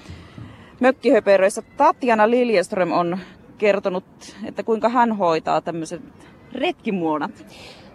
Mökkihöperöissä 0.80 1.62
Tatjana 1.76 2.30
Liljeström 2.30 2.92
on 2.92 3.18
kertonut, 3.58 4.04
että 4.44 4.62
kuinka 4.62 4.88
hän 4.88 5.16
hoitaa 5.16 5.60
tämmöiset 5.60 6.02
retkimuonat. 6.52 7.46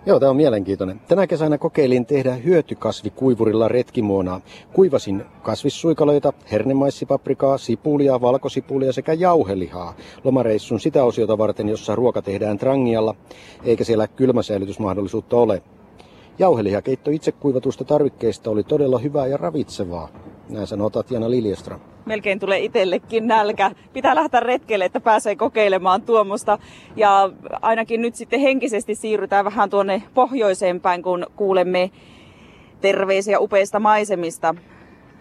Joo, 0.06 0.20
tämä 0.20 0.30
on 0.30 0.36
mielenkiintoinen. 0.36 1.02
Tänä 1.08 1.28
kesänä 1.28 1.58
kokeilin 1.58 2.06
tehdä 2.06 2.34
hyötykasvikuivurilla 2.34 3.68
retkimuonaa. 3.68 4.42
Kuivasin 4.74 5.26
kasvissuikaloita, 5.42 6.34
hernemaisipaprikaa, 6.52 7.58
sipulia, 7.58 8.22
valkosipulia 8.22 8.94
sekä 8.94 9.14
jauhelihaa. 9.14 9.96
Lomareissun 10.24 10.80
sitä 10.80 11.04
osiota 11.04 11.38
varten, 11.38 11.70
jossa 11.70 11.96
ruoka 11.96 12.22
tehdään 12.22 12.58
trangialla, 12.58 13.16
eikä 13.64 13.84
siellä 13.84 14.08
kylmäsäilytysmahdollisuutta 14.08 15.38
ole. 15.38 15.62
Jauhelihakeitto 16.40 17.12
itse 17.12 17.32
kuivatusta 17.32 17.84
tarvikkeista 17.84 18.50
oli 18.50 18.64
todella 18.64 19.00
hyvää 19.00 19.28
ja 19.28 19.38
ravitsevaa. 19.38 20.10
Näin 20.50 20.68
sanoo 20.68 20.90
Tatjana 20.90 21.30
Liljeström. 21.30 21.80
Melkein 22.10 22.40
tulee 22.40 22.60
itsellekin 22.60 23.28
nälkä. 23.28 23.72
Pitää 23.94 24.16
lähteä 24.16 24.40
retkelle, 24.40 24.86
että 24.86 25.00
pääsee 25.00 25.36
kokeilemaan 25.36 26.02
tuommoista. 26.02 26.58
Ja 26.96 27.30
ainakin 27.62 28.02
nyt 28.02 28.16
sitten 28.16 28.40
henkisesti 28.40 28.96
siirrytään 28.96 29.46
vähän 29.46 29.70
tuonne 29.70 30.04
pohjoiseen 30.14 30.82
päin, 30.82 31.04
kun 31.04 31.26
kuulemme 31.36 31.92
terveisiä 32.82 33.40
upeista 33.40 33.80
maisemista. 33.80 34.56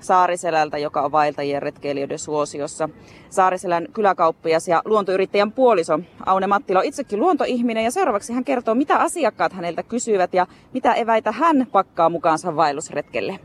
Saariselältä, 0.00 0.78
joka 0.78 1.02
on 1.02 1.12
vaeltajien 1.12 1.62
retkeilijöiden 1.62 2.18
suosiossa. 2.18 2.88
Saariselän 3.30 3.87
kyläkauppias 3.92 4.68
ja 4.68 4.83
luontoyrittäjän 4.85 5.52
puoliso 5.52 6.00
Aune 6.26 6.47
Mattila 6.47 6.78
on 6.78 6.85
itsekin 6.85 7.21
luontoihminen 7.21 7.85
ja 7.85 7.90
seuraavaksi 7.90 8.33
hän 8.33 8.45
kertoo, 8.45 8.75
mitä 8.75 8.97
asiakkaat 8.97 9.52
häneltä 9.52 9.83
kysyvät 9.83 10.35
ja 10.35 10.47
mitä 10.73 10.95
eväitä 10.95 11.33
hän 11.33 11.66
pakkaa 11.73 12.09
mukaansa 12.09 12.57
vaellusretkelle 12.57 13.38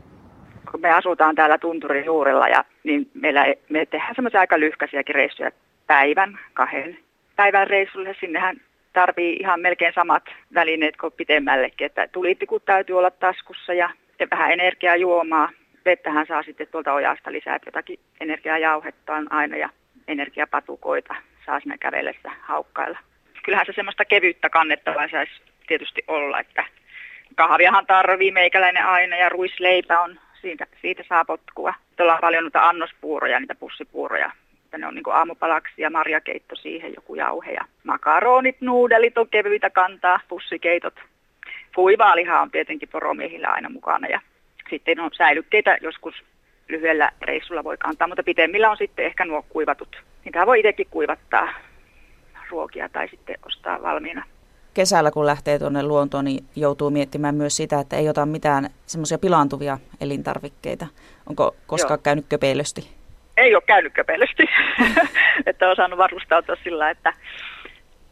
kun 0.70 0.80
me 0.80 0.92
asutaan 0.92 1.34
täällä 1.34 1.58
tunturin 1.58 2.04
juurella, 2.04 2.48
ja, 2.48 2.64
niin 2.84 3.10
meillä, 3.14 3.44
me 3.68 3.86
tehdään 3.86 4.14
semmoisia 4.14 4.40
aika 4.40 4.60
lyhkäisiäkin 4.60 5.14
reissuja 5.14 5.50
päivän, 5.86 6.38
kahden 6.54 6.98
päivän 7.36 7.66
reissulle. 7.66 8.16
Sinnehän 8.20 8.56
tarvii 8.92 9.36
ihan 9.36 9.60
melkein 9.60 9.94
samat 9.94 10.22
välineet 10.54 10.96
kuin 10.96 11.12
pitemmällekin, 11.12 11.86
että 11.86 12.08
tulitikut 12.12 12.64
täytyy 12.64 12.98
olla 12.98 13.10
taskussa 13.10 13.74
ja 13.74 13.90
vähän 14.30 14.52
energiaa 14.52 14.96
juomaa. 14.96 15.48
Vettähän 15.84 16.26
saa 16.26 16.42
sitten 16.42 16.66
tuolta 16.70 16.92
ojasta 16.92 17.32
lisää, 17.32 17.58
jotakin 17.66 17.98
energiajauhetta 18.20 19.14
on 19.14 19.32
aina 19.32 19.56
ja 19.56 19.68
energiapatukoita 20.08 21.14
saa 21.46 21.60
siinä 21.60 21.78
kävellessä 21.78 22.30
haukkailla. 22.40 22.98
Kyllähän 23.42 23.66
se 23.66 23.72
semmoista 23.72 24.04
kevyyttä 24.04 24.50
kannettavaa 24.50 25.08
saisi 25.08 25.32
tietysti 25.66 26.04
olla, 26.08 26.40
että 26.40 26.64
kahviahan 27.34 27.86
tarvii 27.86 28.30
meikäläinen 28.30 28.86
aina 28.86 29.16
ja 29.16 29.28
ruisleipä 29.28 30.00
on 30.00 30.20
siitä, 30.44 30.66
siitä 30.82 31.04
saa 31.08 31.24
potkua. 31.24 31.74
Tuolla 31.96 32.14
on 32.14 32.20
paljon 32.20 32.44
noita 32.44 32.68
annospuuroja, 32.68 33.40
niitä 33.40 33.54
pussipuuroja. 33.54 34.30
Ne 34.78 34.86
on 34.86 34.94
niin 34.94 35.04
aamupalaksi 35.12 35.82
ja 35.82 35.90
marjakeitto 35.90 36.56
siihen, 36.56 36.94
joku 36.94 37.14
jauhe 37.14 37.52
ja 37.52 37.64
makaronit, 37.84 38.60
nuudelit 38.60 39.18
on 39.18 39.28
kevyitä 39.28 39.70
kantaa, 39.70 40.20
pussikeitot. 40.28 40.94
Kuivaa 41.74 42.16
lihaa 42.16 42.42
on 42.42 42.50
tietenkin 42.50 42.88
poromiehillä 42.88 43.48
aina 43.48 43.68
mukana 43.68 44.08
ja 44.08 44.20
sitten 44.70 45.00
on 45.00 45.10
säilykkeitä 45.16 45.78
joskus 45.80 46.14
lyhyellä 46.68 47.10
reissulla 47.22 47.64
voi 47.64 47.76
kantaa, 47.76 48.08
mutta 48.08 48.22
pitemmillä 48.22 48.70
on 48.70 48.76
sitten 48.76 49.06
ehkä 49.06 49.24
nuo 49.24 49.44
kuivatut. 49.48 50.02
Niitä 50.24 50.46
voi 50.46 50.60
itsekin 50.60 50.86
kuivattaa 50.90 51.48
ruokia 52.50 52.88
tai 52.88 53.08
sitten 53.08 53.36
ostaa 53.46 53.82
valmiina 53.82 54.24
kesällä, 54.74 55.10
kun 55.10 55.26
lähtee 55.26 55.58
tuonne 55.58 55.82
luontoon, 55.82 56.24
niin 56.24 56.44
joutuu 56.56 56.90
miettimään 56.90 57.34
myös 57.34 57.56
sitä, 57.56 57.80
että 57.80 57.96
ei 57.96 58.08
ota 58.08 58.26
mitään 58.26 58.70
semmoisia 58.86 59.18
pilaantuvia 59.18 59.78
elintarvikkeita. 60.00 60.86
Onko 61.28 61.56
koskaan 61.66 61.98
Joo. 61.98 62.02
käynyt 62.02 62.26
köpeilösti? 62.28 62.90
Ei 63.36 63.54
ole 63.54 63.62
käynyt 63.66 63.92
köpeilösti. 63.92 64.44
että 65.46 65.68
on 65.68 65.76
saanut 65.76 65.98
varustautua 65.98 66.56
sillä, 66.64 66.90
että 66.90 67.12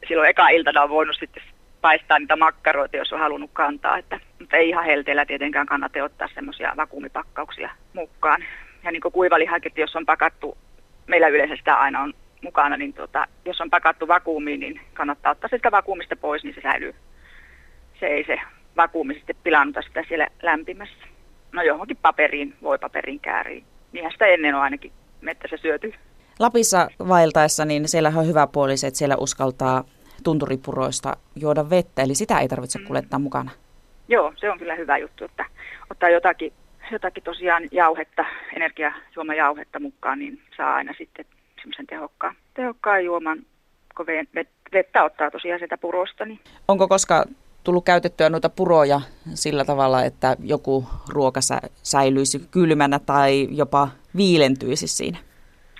silloin 0.09 0.31
eka 0.31 0.49
iltana 0.49 0.83
on 0.83 0.90
voinut 0.90 1.16
sitten 1.21 1.42
paistaa 1.81 2.19
niitä 2.19 2.37
makkaroita, 2.37 2.97
jos 2.97 3.12
on 3.12 3.21
halunnut 3.21 3.50
kantaa. 3.52 3.99
Että, 3.99 4.21
mutta 4.38 4.57
ei 4.57 4.69
ihan 4.69 4.85
helteellä 4.85 5.26
tietenkään 5.26 5.66
kannata 5.66 6.04
ottaa 6.04 6.28
semmoisia 6.35 6.73
vakuumipakkauksia 6.76 7.71
mukaan. 7.92 8.45
Ja 8.85 8.90
niin 8.90 9.02
kuin 9.02 9.12
kuivalihakin, 9.12 9.73
jos 9.76 9.97
on 9.97 10.07
pakattu, 10.07 10.59
meillä 11.07 11.28
yleensä 11.28 11.57
sitä 11.57 11.75
aina 11.75 12.00
on 12.00 12.14
mukana, 12.43 12.77
niin 12.77 12.93
tota, 12.93 13.27
jos 13.45 13.61
on 13.61 13.71
pakattu 13.71 14.09
vakuumiin, 14.09 14.61
niin 14.61 14.81
kannattaa 14.95 15.33
ottaa 15.33 15.49
sitä 15.49 15.71
vakuumista 15.71 16.17
pois, 16.17 16.45
niin 16.45 16.55
se 16.55 16.61
säilyy. 16.61 16.95
Se 18.01 18.07
ei 18.07 18.25
se 18.25 18.41
vakuumi 18.77 19.15
sitten 19.15 19.37
pilannuta 19.43 19.83
sitä 19.83 20.05
siellä 20.09 20.27
lämpimässä. 20.43 21.07
No 21.53 21.63
johonkin 21.63 21.97
paperiin, 22.03 22.55
voi 22.63 22.79
paperiin 22.79 23.21
kääriin. 23.21 23.65
Niinhän 23.93 24.13
sitä 24.13 24.27
ennen 24.27 24.55
on 24.55 24.63
ainakin 24.63 24.93
se 25.51 25.57
syöty. 25.57 25.95
Lapissa 26.39 26.89
vaeltaessa, 27.09 27.65
niin 27.65 27.89
siellä 27.89 28.13
on 28.17 28.27
hyvä 28.27 28.47
puoli 28.47 28.77
se, 28.77 28.87
että 28.87 28.99
siellä 28.99 29.17
uskaltaa 29.17 29.85
tunturipuroista 30.25 31.17
juoda 31.37 31.71
vettä, 31.71 32.03
eli 32.03 32.15
sitä 32.15 32.39
ei 32.39 32.49
tarvitse 32.49 32.79
mm. 32.79 32.85
kuljettaa 32.85 33.19
mukana. 33.19 33.51
Joo, 34.09 34.33
se 34.37 34.51
on 34.51 34.59
kyllä 34.59 34.75
hyvä 34.75 34.99
juttu, 34.99 35.25
että 35.25 35.45
ottaa 35.91 36.09
jotakin, 36.09 36.53
jotakin 36.93 37.23
tosiaan 37.23 37.63
jauhetta, 37.73 38.25
energiajuomajauhetta 38.57 39.81
mukaan, 39.81 40.19
niin 40.19 40.43
saa 40.57 40.75
aina 40.75 40.95
sitten 40.99 41.25
semmoisen 41.62 41.87
tehokkaan, 41.87 42.35
tehokkaan 42.54 43.04
juoman, 43.04 43.38
kun 43.97 44.07
vettä 44.73 45.04
ottaa 45.04 45.31
tosiaan 45.31 45.61
sieltä 45.61 45.78
purosta. 45.78 46.25
Niin. 46.25 46.40
Onko 46.69 46.88
koska 46.88 47.25
tullut 47.64 47.85
käytettyä 47.85 48.31
noita 48.31 48.49
puroja 48.49 49.00
sillä 49.35 49.64
tavalla, 49.64 50.04
että 50.04 50.37
joku 50.45 50.85
ruoka 51.09 51.40
säilyisi 51.83 52.40
kylmänä 52.50 52.99
tai 52.99 53.49
jopa 53.50 53.88
viilentyisi 54.16 54.88
siinä? 54.88 55.19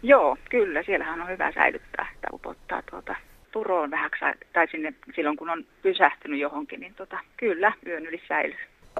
Joo, 0.03 0.37
kyllä. 0.51 0.83
Siellähän 0.83 1.21
on 1.21 1.29
hyvä 1.29 1.53
säilyttää, 1.53 2.09
että 2.15 2.29
upottaa 2.33 2.83
tuota 2.91 3.15
puroon 3.53 3.91
vähäksi, 3.91 4.25
tai 4.53 4.69
sinne 4.71 4.95
silloin 5.15 5.37
kun 5.37 5.51
on 5.51 5.65
pysähtynyt 5.83 6.41
johonkin, 6.41 6.81
niin 6.81 6.95
tota, 6.95 7.19
kyllä, 7.37 7.73
yön 7.87 8.07
yli 8.07 8.23
säilyy. 8.29 8.59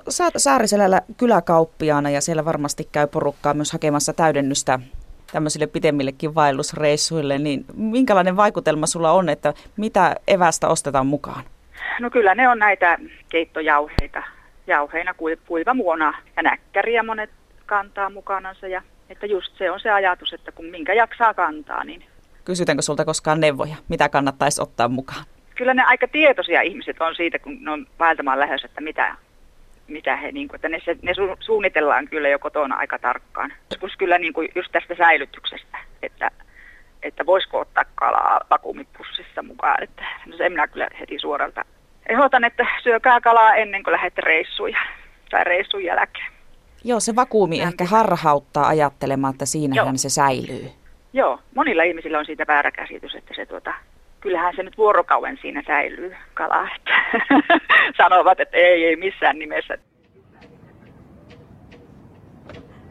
Saat 0.09 0.35
Saariselällä 0.37 1.03
kyläkauppiaana 1.17 2.11
ja 2.11 2.21
siellä 2.21 2.45
varmasti 2.45 2.89
käy 2.93 3.07
porukkaa 3.07 3.55
myös 3.55 3.73
hakemassa 3.73 4.13
täydennystä 4.13 4.81
tämmöisille 5.33 5.67
pitemmillekin 5.67 6.35
vaellusreissuille, 6.35 7.39
niin 7.39 7.65
minkälainen 7.75 8.37
vaikutelma 8.37 8.87
sulla 8.87 9.13
on, 9.13 9.29
että 9.29 9.55
mitä 9.77 10.17
evästä 10.29 10.69
ostetaan 10.69 11.07
mukaan? 11.07 11.45
No 12.01 12.11
kyllä 12.11 12.35
ne 12.35 12.49
on 12.49 12.59
näitä 12.59 12.99
keittojauheita, 13.29 14.23
jauheina 14.67 15.15
kuiva 15.47 15.75
muona 15.75 16.15
ja 16.37 16.43
näkkäriä 16.43 17.03
monet 17.03 17.31
kantaa 17.67 18.11
mukanansa 18.11 18.69
ja 18.69 18.83
että 19.11 19.27
just 19.27 19.59
se 19.59 19.71
on 19.71 19.81
se 19.81 19.91
ajatus, 19.91 20.33
että 20.33 20.53
kun 20.53 20.65
minkä 20.65 20.95
jaksaa 20.95 21.35
kantaa, 21.35 21.85
niin... 21.85 22.05
Kysytäänkö 22.45 22.83
sulta 22.83 23.05
koskaan 23.05 23.41
neuvoja, 23.41 23.77
mitä 23.89 24.09
kannattaisi 24.09 24.63
ottaa 24.63 24.89
mukaan? 24.89 25.25
Kyllä 25.55 25.75
ne 25.75 25.83
aika 25.83 26.09
tietoisia 26.09 26.63
ihmiset 26.63 26.97
on 27.01 27.15
siitä, 27.15 27.39
kun 27.39 27.65
ne 27.65 27.71
on 27.71 27.87
vaeltamaan 27.99 28.41
lähes, 28.41 28.65
että 28.65 28.81
mitä 28.81 29.17
mitä 29.93 30.17
he, 30.17 30.33
niin 30.33 30.49
kuin, 30.49 30.55
että 30.57 30.69
ne, 30.69 30.79
ne 31.03 31.15
su, 31.15 31.37
suunnitellaan 31.41 32.09
kyllä 32.09 32.29
jo 32.29 32.39
kotona 32.39 32.77
aika 32.77 32.99
tarkkaan. 32.99 33.53
Joskus 33.71 33.97
kyllä 33.97 34.19
niin 34.19 34.33
kuin 34.33 34.49
just 34.55 34.73
tästä 34.73 34.95
säilytyksestä, 34.95 35.79
että, 36.03 36.31
että 37.03 37.27
voisiko 37.27 37.61
ottaa 37.61 37.85
kalaa 37.95 38.41
vakuumipussissa 38.51 39.43
mukaan. 39.43 39.83
Että, 39.83 40.05
no 40.27 40.37
se 40.37 40.49
minä 40.49 40.69
kyllä 40.69 40.89
heti 41.01 41.19
suoralta 41.19 41.65
ehdotan, 42.09 42.45
että 42.45 42.67
syökää 42.83 43.21
kalaa 43.21 43.55
ennen 43.55 43.83
kuin 43.83 43.93
lähdette 43.93 44.21
reissuja 44.21 44.79
tai 45.31 45.45
reissun 45.45 45.85
jälkeen. 45.85 46.33
Joo, 46.85 47.01
se 47.01 47.17
vakuumi 47.17 47.59
ja 47.59 47.69
ehkä 47.69 47.85
harhauttaa 47.85 48.67
ajattelemaan, 48.67 49.33
että 49.33 49.47
siinähän 49.47 49.87
Joo. 49.87 49.97
se 49.97 50.09
säilyy. 50.09 50.71
Joo, 51.13 51.39
monilla 51.55 51.83
ihmisillä 51.83 52.19
on 52.19 52.27
siitä 52.27 52.45
väärä 52.49 52.71
käsitys, 52.71 53.15
että 53.15 53.35
se 53.37 53.47
tuota, 53.47 53.75
kyllähän 54.23 54.57
se 54.57 54.63
nyt 54.63 54.79
vuorokauden 54.79 55.39
siinä 55.41 55.63
säilyy 55.67 56.17
kala. 56.35 56.69
Että 56.77 56.95
sanovat, 58.03 58.41
että 58.41 58.57
ei, 58.57 58.85
ei 58.85 58.97
missään 58.97 59.39
nimessä. 59.39 59.79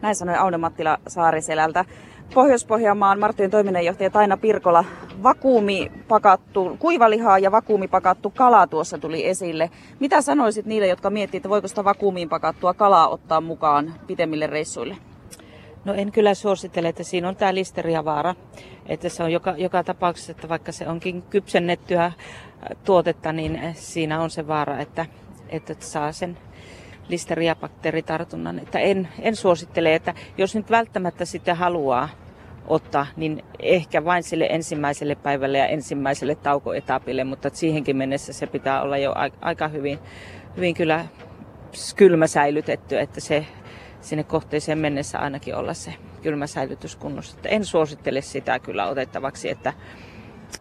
Näin 0.02 0.14
sanoi 0.14 0.36
Aune 0.36 0.56
Mattila 0.56 0.98
Saariselältä. 1.08 1.84
Pohjois-Pohjanmaan 2.34 3.18
Marttojen 3.18 3.50
toiminnanjohtaja 3.50 4.10
Taina 4.10 4.36
Pirkola, 4.36 4.84
vakuumipakattu, 5.22 6.76
kuivalihaa 6.78 7.38
ja 7.38 7.52
vakuumipakattu 7.52 8.30
kala 8.30 8.66
tuossa 8.66 8.98
tuli 8.98 9.26
esille. 9.26 9.70
Mitä 10.00 10.20
sanoisit 10.20 10.66
niille, 10.66 10.86
jotka 10.86 11.10
miettivät, 11.10 11.40
että 11.40 11.48
voiko 11.48 11.68
sitä 11.68 11.84
vakuumiin 11.84 12.28
pakattua 12.28 12.74
kalaa 12.74 13.08
ottaa 13.08 13.40
mukaan 13.40 13.94
pitemmille 14.06 14.46
reissuille? 14.46 14.96
No 15.84 15.94
en 15.94 16.12
kyllä 16.12 16.34
suosittele, 16.34 16.88
että 16.88 17.02
siinä 17.02 17.28
on 17.28 17.36
tämä 17.36 17.54
listeriavaara. 17.54 18.34
Että 18.86 19.08
se 19.08 19.22
on 19.22 19.32
joka, 19.32 19.54
joka 19.56 19.84
tapauksessa, 19.84 20.32
että 20.32 20.48
vaikka 20.48 20.72
se 20.72 20.88
onkin 20.88 21.22
kypsennettyä 21.22 22.04
äh, 22.04 22.14
tuotetta, 22.84 23.32
niin 23.32 23.60
siinä 23.74 24.20
on 24.20 24.30
se 24.30 24.46
vaara, 24.46 24.78
että, 24.78 25.06
että 25.48 25.74
saa 25.80 26.12
sen 26.12 26.38
listeriabakteeritartunnan. 27.08 28.58
Että 28.58 28.78
en, 28.78 29.08
en 29.20 29.36
suosittele, 29.36 29.94
että 29.94 30.14
jos 30.38 30.54
nyt 30.54 30.70
välttämättä 30.70 31.24
sitä 31.24 31.54
haluaa 31.54 32.08
ottaa, 32.66 33.06
niin 33.16 33.44
ehkä 33.58 34.04
vain 34.04 34.22
sille 34.22 34.46
ensimmäiselle 34.50 35.14
päivälle 35.14 35.58
ja 35.58 35.66
ensimmäiselle 35.66 36.34
taukoetapille, 36.34 37.24
mutta 37.24 37.50
siihenkin 37.52 37.96
mennessä 37.96 38.32
se 38.32 38.46
pitää 38.46 38.82
olla 38.82 38.98
jo 38.98 39.14
aika 39.40 39.68
hyvin, 39.68 39.98
hyvin 40.56 40.74
kyllä 40.74 41.06
kylmä 41.96 42.26
säilytetty, 42.26 42.98
että 42.98 43.20
se 43.20 43.46
sinne 44.02 44.24
kohteeseen 44.24 44.78
mennessä 44.78 45.18
ainakin 45.18 45.54
olla 45.54 45.74
se 45.74 45.94
kylmä 46.22 46.46
säilytys 46.46 46.96
kunnossa. 46.96 47.36
Että 47.36 47.48
en 47.48 47.64
suosittele 47.64 48.20
sitä 48.20 48.58
kyllä 48.58 48.86
otettavaksi, 48.86 49.50
että, 49.50 49.72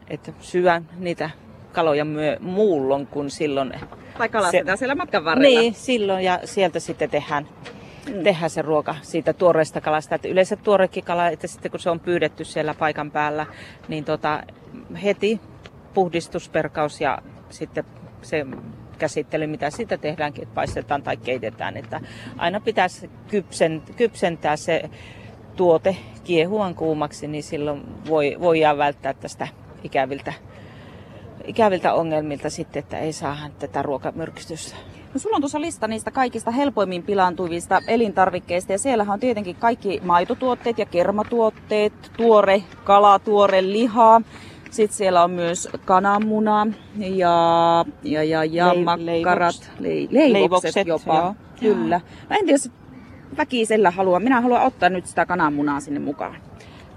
että 0.10 0.34
syön 0.40 0.90
niitä 0.98 1.30
kaloja 1.72 2.06
myö, 2.06 2.38
muullon 2.40 3.08
kuin 3.08 3.30
silloin. 3.30 3.74
Tai 4.18 4.30
kalastetaan 4.30 4.78
se, 4.78 4.80
siellä 4.80 4.96
matkan 4.96 5.26
varrella. 5.26 5.60
Niin, 5.60 5.74
silloin 5.74 6.26
ja 6.26 6.40
sieltä 6.46 6.80
sitten 6.80 7.10
tehdään, 7.10 7.48
mm. 8.08 8.24
tehdään 8.24 8.50
se 8.50 8.62
ruoka 8.62 8.96
siitä 9.02 9.34
tuoreesta 9.34 9.82
kalasta. 9.82 10.16
Että 10.16 10.28
yleensä 10.28 10.56
tuorekin 10.56 11.04
kala, 11.04 11.28
että 11.28 11.48
sitten 11.48 11.72
kun 11.72 11.80
se 11.80 11.90
on 11.90 12.00
pyydetty 12.00 12.44
siellä 12.44 12.74
paikan 12.74 13.12
päällä, 13.12 13.46
niin 13.88 14.06
tota, 14.06 14.44
heti 15.04 15.42
puhdistusperkaus 15.94 17.02
ja 17.02 17.18
sitten 17.50 17.84
se 18.22 18.46
käsittely, 19.02 19.48
mitä 19.48 19.70
siitä 19.70 19.98
tehdäänkin, 19.98 20.44
että 20.44 20.56
paistetaan 20.56 21.04
tai 21.04 21.18
keitetään. 21.18 21.78
Että 21.78 22.02
aina 22.38 22.60
pitäisi 22.60 23.10
kypsen, 23.28 23.82
kypsentää 23.96 24.56
se 24.56 24.90
tuote 25.56 25.96
kiehuan 26.24 26.76
kuumaksi, 26.76 27.28
niin 27.28 27.44
silloin 27.44 27.82
voi, 28.10 28.38
voidaan 28.40 28.78
välttää 28.78 29.14
tästä 29.14 29.48
ikäviltä, 29.84 30.34
ikäviltä 31.46 31.94
ongelmilta 31.94 32.50
sitten, 32.50 32.80
että 32.80 33.00
ei 33.00 33.14
saa 33.14 33.38
tätä 33.60 33.82
ruokamyrkytystä. 33.82 34.76
No 35.14 35.20
sulla 35.20 35.36
on 35.36 35.42
tuossa 35.42 35.62
lista 35.62 35.88
niistä 35.88 36.12
kaikista 36.12 36.52
helpoimmin 36.52 37.04
pilaantuvista 37.04 37.82
elintarvikkeista 37.88 38.72
ja 38.72 38.80
siellähän 38.80 39.14
on 39.14 39.20
tietenkin 39.20 39.56
kaikki 39.56 40.02
maitotuotteet 40.04 40.78
ja 40.78 40.86
kermatuotteet, 40.86 41.94
tuore 42.18 42.64
kala, 42.84 43.20
tuore 43.20 43.62
liha. 43.62 44.22
Sitten 44.72 44.98
siellä 44.98 45.24
on 45.24 45.32
myös 45.32 45.70
kananmuna 45.86 46.68
ja, 46.98 47.86
ja, 48.04 48.24
ja, 48.24 48.46
ja 48.46 48.76
Le- 48.76 48.84
makkarat, 48.84 49.72
le- 49.80 49.90
leivokset, 49.90 50.34
leivokset 50.34 50.88
jopa. 50.88 51.16
Joo. 51.16 51.36
Kyllä. 51.60 52.02
Mä 52.30 52.36
en 52.36 52.46
tiedä, 52.46 52.60
väkisellä 53.38 53.92
haluaa. 53.92 54.20
Minä 54.20 54.42
haluan 54.42 54.62
ottaa 54.62 54.90
nyt 54.90 55.06
sitä 55.06 55.26
kananmunaa 55.26 55.80
sinne 55.80 56.00
mukaan. 56.00 56.36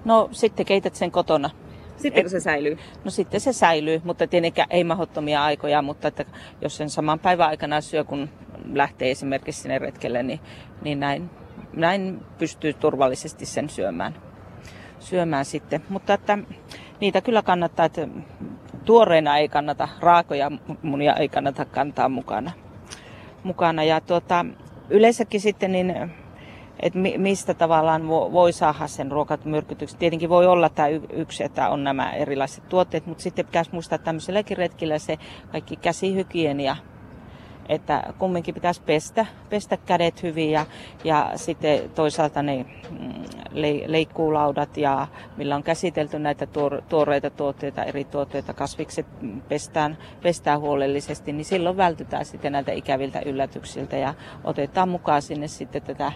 No 0.05 0.29
sitten 0.33 0.67
keität 0.67 0.95
sen 0.95 1.11
kotona. 1.11 1.51
Sitten 1.97 2.31
se 2.31 2.41
säilyy? 2.41 2.79
No 3.05 3.11
sitten 3.11 3.41
se 3.41 3.53
säilyy, 3.53 4.01
mutta 4.05 4.27
tietenkään 4.27 4.69
ei 4.71 4.85
mahdottomia 4.85 5.45
aikoja, 5.45 5.83
mutta 5.83 6.09
että 6.09 6.25
jos 6.61 6.77
sen 6.77 6.91
saman 6.91 7.19
päivän 7.19 7.49
aikana 7.49 7.81
syö, 7.81 8.05
kun 8.05 8.29
lähtee 8.73 9.11
esimerkiksi 9.11 9.63
sinne 9.63 9.79
retkelle, 9.79 10.23
niin, 10.23 10.41
niin 10.83 11.01
näin, 11.01 11.31
näin 11.73 12.21
pystyy 12.39 12.73
turvallisesti 12.73 13.47
sen 13.47 13.69
syömään, 13.69 14.15
syömään 14.99 15.45
sitten. 15.45 15.85
Mutta 15.89 16.15
että 16.15 16.39
niitä 17.05 17.21
kyllä 17.21 17.43
kannattaa, 17.43 17.87
että 17.87 18.09
tuoreena 18.85 19.39
ei 19.39 19.49
kannata, 19.49 19.89
raakoja 20.01 20.51
munia 20.83 21.15
ei 21.15 21.29
kannata 21.29 21.65
kantaa 21.65 22.09
mukana. 22.09 22.51
mukana. 23.43 23.85
Ja 23.85 24.01
tuota, 24.01 24.47
yleensäkin 24.91 25.41
sitten 25.41 25.73
niin 25.73 25.95
että 26.81 26.99
mistä 26.99 27.55
tavallaan 27.55 28.09
voi 28.09 28.53
saada 28.53 28.87
sen 28.87 29.13
ruokamyrkytyksen. 29.13 29.99
Tietenkin 29.99 30.29
voi 30.29 30.47
olla 30.47 30.69
tämä 30.69 30.89
yksi, 31.13 31.45
että 31.45 31.69
on 31.69 31.85
nämä 31.85 32.13
erilaiset 32.13 32.69
tuotteet, 32.69 33.07
mutta 33.07 33.23
sitten 33.23 33.47
pitäisi 33.47 33.71
muistaa 33.73 33.99
tämmöiselläkin 33.99 34.57
retkillä 34.57 34.99
se 34.99 35.19
kaikki 35.53 35.77
käsihygienia 35.77 36.77
että 37.69 38.13
kumminkin 38.19 38.55
pitäisi 38.55 38.83
pestä, 38.83 39.27
pestä 39.51 39.77
kädet 39.77 40.23
hyvin 40.23 40.51
ja, 40.51 40.67
ja 41.05 41.31
sitten 41.37 41.91
toisaalta 41.91 42.43
ne 42.43 42.67
mm, 42.91 43.25
le, 43.53 43.83
leikkuulaudat 43.87 44.77
ja 44.77 45.07
millä 45.37 45.57
on 45.57 45.63
käsitelty 45.63 46.19
näitä 46.19 46.47
tuor, 46.47 46.83
tuoreita 46.89 47.31
tuotteita, 47.31 47.85
eri 47.85 48.05
tuotteita, 48.05 48.55
kasvikset 48.55 49.07
pestään, 49.49 49.99
pestään 50.23 50.61
huolellisesti, 50.61 51.33
niin 51.33 51.45
silloin 51.45 51.77
vältytään 51.77 52.25
sitten 52.25 52.53
näiltä 52.53 52.73
ikäviltä 52.73 53.21
yllätyksiltä 53.27 53.97
ja 53.97 54.15
otetaan 54.45 54.89
mukaan 54.89 55.23
sinne 55.23 55.49
sitten 55.49 55.83
tätä 55.83 56.13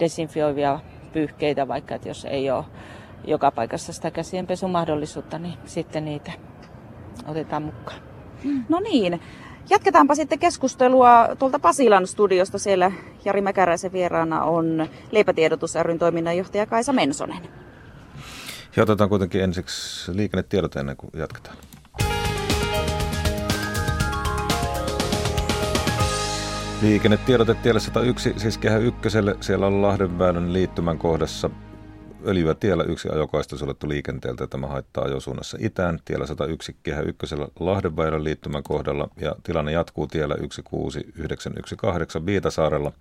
desinfioivia 0.00 0.80
pyyhkeitä, 1.12 1.68
vaikka 1.68 1.94
että 1.94 2.08
jos 2.08 2.24
ei 2.24 2.50
ole 2.50 2.64
joka 3.24 3.50
paikassa 3.50 3.92
sitä 3.92 4.10
käsienpesumahdollisuutta, 4.10 5.38
niin 5.38 5.54
sitten 5.64 6.04
niitä 6.04 6.32
otetaan 7.26 7.62
mukaan. 7.62 8.00
No 8.68 8.80
niin, 8.80 9.20
Jatketaanpa 9.70 10.14
sitten 10.14 10.38
keskustelua 10.38 11.28
tuolta 11.38 11.58
Pasilan 11.58 12.06
studiosta. 12.06 12.58
Siellä 12.58 12.92
Jari 13.24 13.40
Mäkäräisen 13.40 13.92
vieraana 13.92 14.42
on 14.42 14.86
Leipätiedotus 15.10 15.74
ryn 15.74 15.98
toiminnanjohtaja 15.98 16.66
Kaisa 16.66 16.92
Mensonen. 16.92 17.48
Ja 18.76 18.82
otetaan 18.82 19.10
kuitenkin 19.10 19.40
ensiksi 19.40 20.16
liikennetiedot 20.16 20.76
ennen 20.76 20.96
kuin 20.96 21.10
jatketaan. 21.14 21.56
Liikennetiedote 26.82 27.54
tielle 27.54 27.80
101, 27.80 28.34
siis 28.36 28.58
kehä 28.58 28.78
ykköselle. 28.78 29.36
Siellä 29.40 29.66
on 29.66 29.82
Lahdenväylän 29.82 30.52
liittymän 30.52 30.98
kohdassa 30.98 31.50
öljyä 32.26 32.54
tiellä 32.54 32.84
yksi 32.84 33.08
ajokaista 33.12 33.58
suljettu 33.58 33.88
liikenteeltä. 33.88 34.46
Tämä 34.46 34.66
haittaa 34.66 35.04
ajosuunnassa 35.04 35.58
itään. 35.60 35.98
Tiellä 36.04 36.26
101 36.26 36.76
kehä 36.82 37.00
ykkösellä 37.00 37.48
Lahdenväylän 37.60 38.24
liittymän 38.24 38.62
kohdalla 38.62 39.08
ja 39.20 39.36
tilanne 39.42 39.72
jatkuu 39.72 40.06
tiellä 40.06 40.34
16918 40.34 42.26
Viitasaarella. 42.26 42.92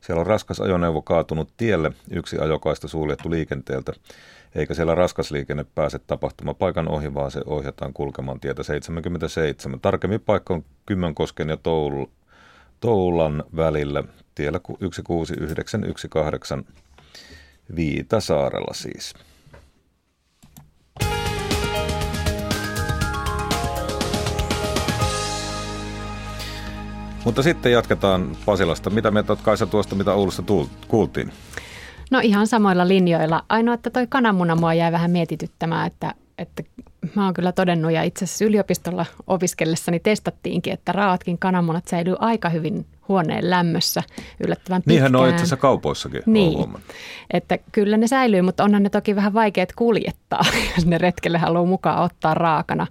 Siellä 0.00 0.20
on 0.20 0.26
raskas 0.26 0.60
ajoneuvo 0.60 1.02
kaatunut 1.02 1.48
tielle, 1.56 1.92
yksi 2.10 2.38
ajokaista 2.38 2.88
suljettu 2.88 3.30
liikenteeltä, 3.30 3.92
eikä 4.54 4.74
siellä 4.74 4.94
raskas 4.94 5.30
liikenne 5.30 5.64
pääse 5.74 5.98
tapahtumapaikan 5.98 6.88
ohi, 6.88 7.14
vaan 7.14 7.30
se 7.30 7.40
ohjataan 7.46 7.92
kulkemaan 7.92 8.40
tietä 8.40 8.62
77. 8.62 9.80
Tarkemmin 9.80 10.20
paikka 10.20 10.54
on 10.54 10.64
Kymmenkosken 10.86 11.48
ja 11.48 11.56
Toul, 11.56 12.06
Toulan 12.80 13.44
välillä, 13.56 14.04
tiellä 14.34 14.60
16918 14.92 16.64
Viitasaarella 17.76 18.74
siis. 18.74 19.14
Mutta 27.24 27.42
sitten 27.42 27.72
jatketaan 27.72 28.36
Pasilasta. 28.46 28.90
Mitä 28.90 29.08
olet 29.28 29.42
Kaisa 29.42 29.66
tuosta, 29.66 29.94
mitä 29.94 30.12
Oulussa 30.12 30.42
kuultiin? 30.88 31.32
No 32.10 32.20
ihan 32.22 32.46
samoilla 32.46 32.88
linjoilla. 32.88 33.44
Ainoa, 33.48 33.74
että 33.74 33.90
toi 33.90 34.06
kananmuna 34.06 34.56
mua 34.56 34.74
jäi 34.74 34.92
vähän 34.92 35.10
mietityttämään, 35.10 35.86
että, 35.86 36.14
että 36.38 36.62
mä 37.14 37.24
oon 37.24 37.34
kyllä 37.34 37.52
todennut 37.52 37.92
ja 37.92 38.02
itse 38.02 38.24
asiassa 38.24 38.44
yliopistolla 38.44 39.06
opiskellessani 39.26 40.00
testattiinkin, 40.00 40.72
että 40.72 40.92
raatkin 40.92 41.38
kananmunat 41.38 41.88
säilyy 41.88 42.16
aika 42.18 42.48
hyvin 42.48 42.86
huoneen 43.08 43.50
lämmössä 43.50 44.02
yllättävän 44.44 44.82
pitkään. 44.82 44.94
Niinhän 44.94 45.16
on 45.16 45.28
itse 45.28 45.36
asiassa 45.36 45.56
kaupoissakin. 45.56 46.22
Niin, 46.26 46.74
että 47.32 47.58
kyllä 47.72 47.96
ne 47.96 48.06
säilyy, 48.06 48.42
mutta 48.42 48.64
onhan 48.64 48.82
ne 48.82 48.90
toki 48.90 49.16
vähän 49.16 49.34
vaikeat 49.34 49.72
kuljettaa, 49.72 50.44
jos 50.76 50.86
ne 50.86 50.98
retkelle 50.98 51.38
haluaa 51.38 51.64
mukaan 51.64 52.02
ottaa 52.02 52.34
raakana 52.34 52.86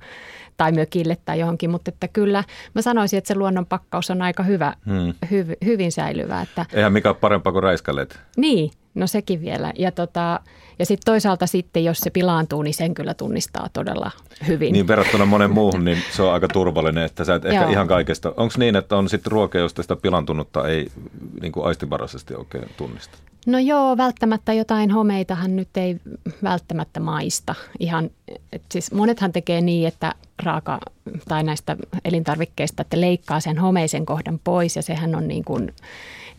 tai 0.60 0.72
mökille 0.72 1.18
tai 1.26 1.40
johonkin, 1.40 1.70
mutta 1.70 1.90
että 1.90 2.08
kyllä 2.08 2.44
mä 2.76 2.82
sanoisin, 2.82 3.18
että 3.18 3.28
se 3.28 3.36
luonnon 3.36 3.66
pakkaus 3.66 4.12
on 4.12 4.22
aika 4.22 4.44
hyvä, 4.44 4.74
hmm. 4.86 5.14
hy, 5.32 5.46
hyvin 5.66 5.92
säilyvä. 5.92 6.42
Että, 6.42 6.66
Eihän 6.74 6.94
mikä 6.94 7.10
ole 7.10 7.18
parempaa 7.22 7.54
kuin 7.54 7.64
räiskäleet. 7.64 8.20
Niin, 8.38 8.72
no 8.96 9.08
sekin 9.08 9.42
vielä. 9.42 9.74
Ja, 9.78 9.92
tota, 9.92 10.40
ja 10.80 10.86
sitten 10.86 11.06
toisaalta 11.06 11.48
sitten, 11.48 11.84
jos 11.84 11.98
se 11.98 12.10
pilaantuu, 12.10 12.62
niin 12.62 12.74
sen 12.74 12.94
kyllä 12.94 13.14
tunnistaa 13.14 13.68
todella 13.74 14.12
hyvin. 14.48 14.74
Niin 14.74 14.88
verrattuna 14.88 15.26
monen 15.26 15.52
muuhun, 15.52 15.86
niin 15.86 15.98
se 16.12 16.22
on 16.22 16.34
aika 16.34 16.48
turvallinen, 16.48 17.04
että 17.04 17.24
sä 17.24 17.36
et 17.36 17.46
ehkä 17.46 17.62
Joo. 17.62 17.72
ihan 17.72 17.88
kaikesta. 17.88 18.34
Onko 18.38 18.54
niin, 18.58 18.76
että 18.76 18.96
on 18.96 19.10
sitten 19.10 19.32
ruoke, 19.32 19.60
josta 19.60 19.82
sitä 19.82 19.96
pilantunutta 19.96 20.68
ei 20.68 20.88
niin 21.42 21.52
kuin 21.52 21.66
aistivaraisesti 21.66 22.36
oikein 22.36 22.70
tunnista? 22.78 23.18
No 23.46 23.60
joo, 23.60 23.98
välttämättä 23.98 24.54
jotain 24.54 24.92
homeitahan 24.92 25.56
nyt 25.56 25.78
ei 25.78 25.98
välttämättä 26.44 27.00
maista. 27.00 27.56
Ihan, 27.80 28.10
et 28.52 28.62
siis 28.72 28.92
monethan 28.92 29.32
tekee 29.32 29.62
niin, 29.62 29.88
että 29.88 30.16
raaka 30.44 30.80
tai 31.28 31.44
näistä 31.44 31.78
elintarvikkeista, 32.06 32.82
että 32.82 33.02
leikkaa 33.02 33.40
sen 33.40 33.58
homeisen 33.58 34.06
kohdan 34.06 34.40
pois 34.44 34.76
ja 34.76 34.82
sehän 34.82 35.16
on 35.16 35.28
niin 35.28 35.44
kuin 35.44 35.74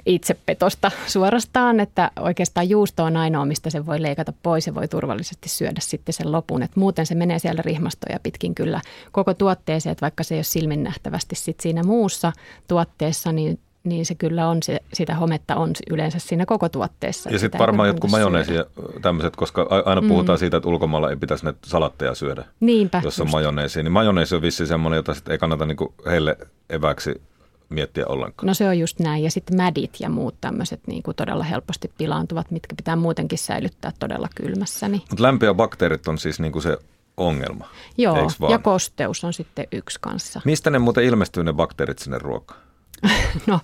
itsepetosta 0.07 0.91
suorastaan, 1.07 1.81
että 1.81 2.11
oikeastaan 2.21 2.69
juusto 2.69 3.05
on 3.05 3.17
ainoa, 3.17 3.45
mistä 3.45 3.71
se 3.71 3.87
voi 3.87 4.03
leikata 4.03 4.33
pois 4.43 4.67
ja 4.67 4.75
voi 4.75 4.89
turvallisesti 4.89 5.49
syödä 5.49 5.81
sitten 5.81 6.13
sen 6.13 6.33
lopun. 6.33 6.63
Et 6.63 6.77
muuten 6.77 7.07
se 7.07 7.15
menee 7.15 7.39
siellä 7.39 7.63
rihmastoja 7.63 8.21
pitkin 8.23 8.55
kyllä 8.55 8.81
koko 9.13 9.35
tuotteeseen, 9.35 9.93
että 9.93 10.03
vaikka 10.03 10.23
se 10.23 10.35
ei 10.35 10.39
ole 10.39 10.45
silmin 10.45 10.83
nähtävästi 10.83 11.35
sit 11.35 11.61
siinä 11.61 11.83
muussa 11.83 12.33
tuotteessa, 12.69 13.33
niin 13.33 13.59
niin 13.85 14.07
se 14.07 14.15
kyllä 14.15 14.49
on, 14.49 14.63
se, 14.63 14.81
sitä 14.93 15.15
hometta 15.15 15.57
on 15.57 15.73
yleensä 15.91 16.19
siinä 16.19 16.47
koko 16.47 16.69
tuotteessa. 16.69 17.31
Ja 17.31 17.39
sitten 17.39 17.59
varmaan 17.59 17.89
jotkut 17.89 18.11
majoneesi 18.11 18.55
ja 18.55 18.65
tämmöiset, 19.03 19.37
koska 19.37 19.67
aina 19.85 20.03
puhutaan 20.09 20.37
mm. 20.37 20.39
siitä, 20.41 20.57
että 20.57 20.69
ulkomailla 20.69 21.11
ei 21.11 21.17
pitäisi 21.17 21.45
näitä 21.45 21.59
salatteja 21.67 22.15
syödä, 22.15 22.45
Niinpä, 22.61 23.01
jos 23.05 23.21
on 23.21 23.25
just. 23.25 23.33
majoneesi. 23.33 23.83
Niin 23.83 23.93
majoneesi 23.93 24.35
on 24.35 24.43
vissi 24.43 24.67
semmoinen, 24.67 24.97
jota 24.97 25.15
sitten 25.15 25.33
ei 25.33 25.39
kannata 25.39 25.67
niinku 25.67 25.95
heille 26.07 26.37
eväksi 26.71 27.23
miettiä 27.69 28.07
ollenkaan. 28.07 28.47
No 28.47 28.55
se 28.55 28.69
on 28.69 28.79
just 28.79 29.01
näin. 29.01 29.25
Ja 29.25 29.31
sitten 29.31 29.57
mädit 29.57 29.97
ja 30.01 30.09
muut 30.09 30.35
tämmöiset 30.41 30.81
niin 30.87 31.03
kuin 31.03 31.17
todella 31.17 31.45
helposti 31.45 31.91
pilaantuvat, 31.99 32.51
mitkä 32.51 32.77
pitää 32.77 32.97
muutenkin 32.97 33.39
säilyttää 33.39 33.93
todella 33.99 34.29
kylmässä. 34.35 34.89
Niin. 34.89 35.03
Mutta 35.11 35.23
lämpö 35.23 35.47
ja 35.47 35.55
bakteerit 35.55 36.09
on 36.09 36.19
siis 36.19 36.41
niin 36.41 36.53
kuin 36.53 36.63
se 36.63 36.79
ongelma, 37.17 37.69
Joo, 37.99 38.31
ja 38.49 38.59
kosteus 38.59 39.25
on 39.25 39.33
sitten 39.33 39.67
yksi 39.73 39.99
kanssa. 40.01 40.41
Mistä 40.45 40.71
ne 40.71 40.79
muuten 40.79 41.05
ilmestyy 41.05 41.45
ne 41.45 41.53
bakteerit 41.53 41.99
sinne 41.99 42.19
ruokaan? 42.19 42.61
No, 43.47 43.61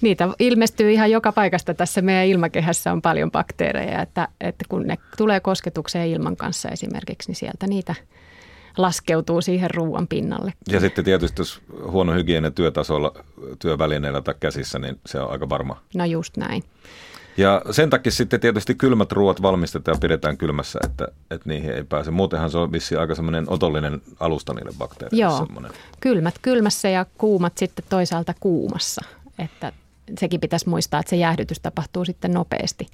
niitä 0.00 0.28
ilmestyy 0.38 0.92
ihan 0.92 1.10
joka 1.10 1.32
paikasta. 1.32 1.74
Tässä 1.74 2.02
meidän 2.02 2.26
ilmakehässä 2.26 2.92
on 2.92 3.02
paljon 3.02 3.30
bakteereja, 3.30 4.02
että, 4.02 4.28
että 4.40 4.64
kun 4.68 4.86
ne 4.86 4.98
tulee 5.16 5.40
kosketukseen 5.40 6.08
ilman 6.08 6.36
kanssa 6.36 6.68
esimerkiksi, 6.68 7.30
niin 7.30 7.36
sieltä 7.36 7.66
niitä 7.66 7.94
laskeutuu 8.76 9.40
siihen 9.40 9.70
ruoan 9.70 10.08
pinnalle. 10.08 10.52
Ja 10.68 10.80
sitten 10.80 11.04
tietysti 11.04 11.40
jos 11.40 11.60
huono 11.90 12.12
hygienia 12.12 12.50
työtasolla, 12.50 13.12
työvälineillä 13.58 14.22
tai 14.22 14.34
käsissä, 14.40 14.78
niin 14.78 15.00
se 15.06 15.20
on 15.20 15.30
aika 15.30 15.48
varma. 15.48 15.82
No 15.94 16.04
just 16.04 16.36
näin. 16.36 16.62
Ja 17.36 17.62
sen 17.70 17.90
takia 17.90 18.12
sitten 18.12 18.40
tietysti 18.40 18.74
kylmät 18.74 19.12
ruoat 19.12 19.42
valmistetaan 19.42 19.96
ja 19.96 20.00
pidetään 20.00 20.36
kylmässä, 20.36 20.78
että, 20.84 21.08
että 21.30 21.48
niihin 21.48 21.70
ei 21.70 21.84
pääse. 21.84 22.10
Muutenhan 22.10 22.50
se 22.50 22.58
on 22.58 22.72
vissiin 22.72 23.00
aika 23.00 23.14
semmoinen 23.14 23.44
otollinen 23.46 24.02
alusta 24.20 24.54
niille 24.54 24.72
bakteereille. 24.78 25.22
Joo, 25.22 25.38
semmoinen. 25.38 25.72
kylmät 26.00 26.34
kylmässä 26.42 26.88
ja 26.88 27.06
kuumat 27.18 27.58
sitten 27.58 27.84
toisaalta 27.88 28.34
kuumassa. 28.40 29.02
Että 29.38 29.72
sekin 30.20 30.40
pitäisi 30.40 30.68
muistaa, 30.68 31.00
että 31.00 31.10
se 31.10 31.16
jäähdytys 31.16 31.60
tapahtuu 31.60 32.04
sitten 32.04 32.32
nopeasti 32.32 32.86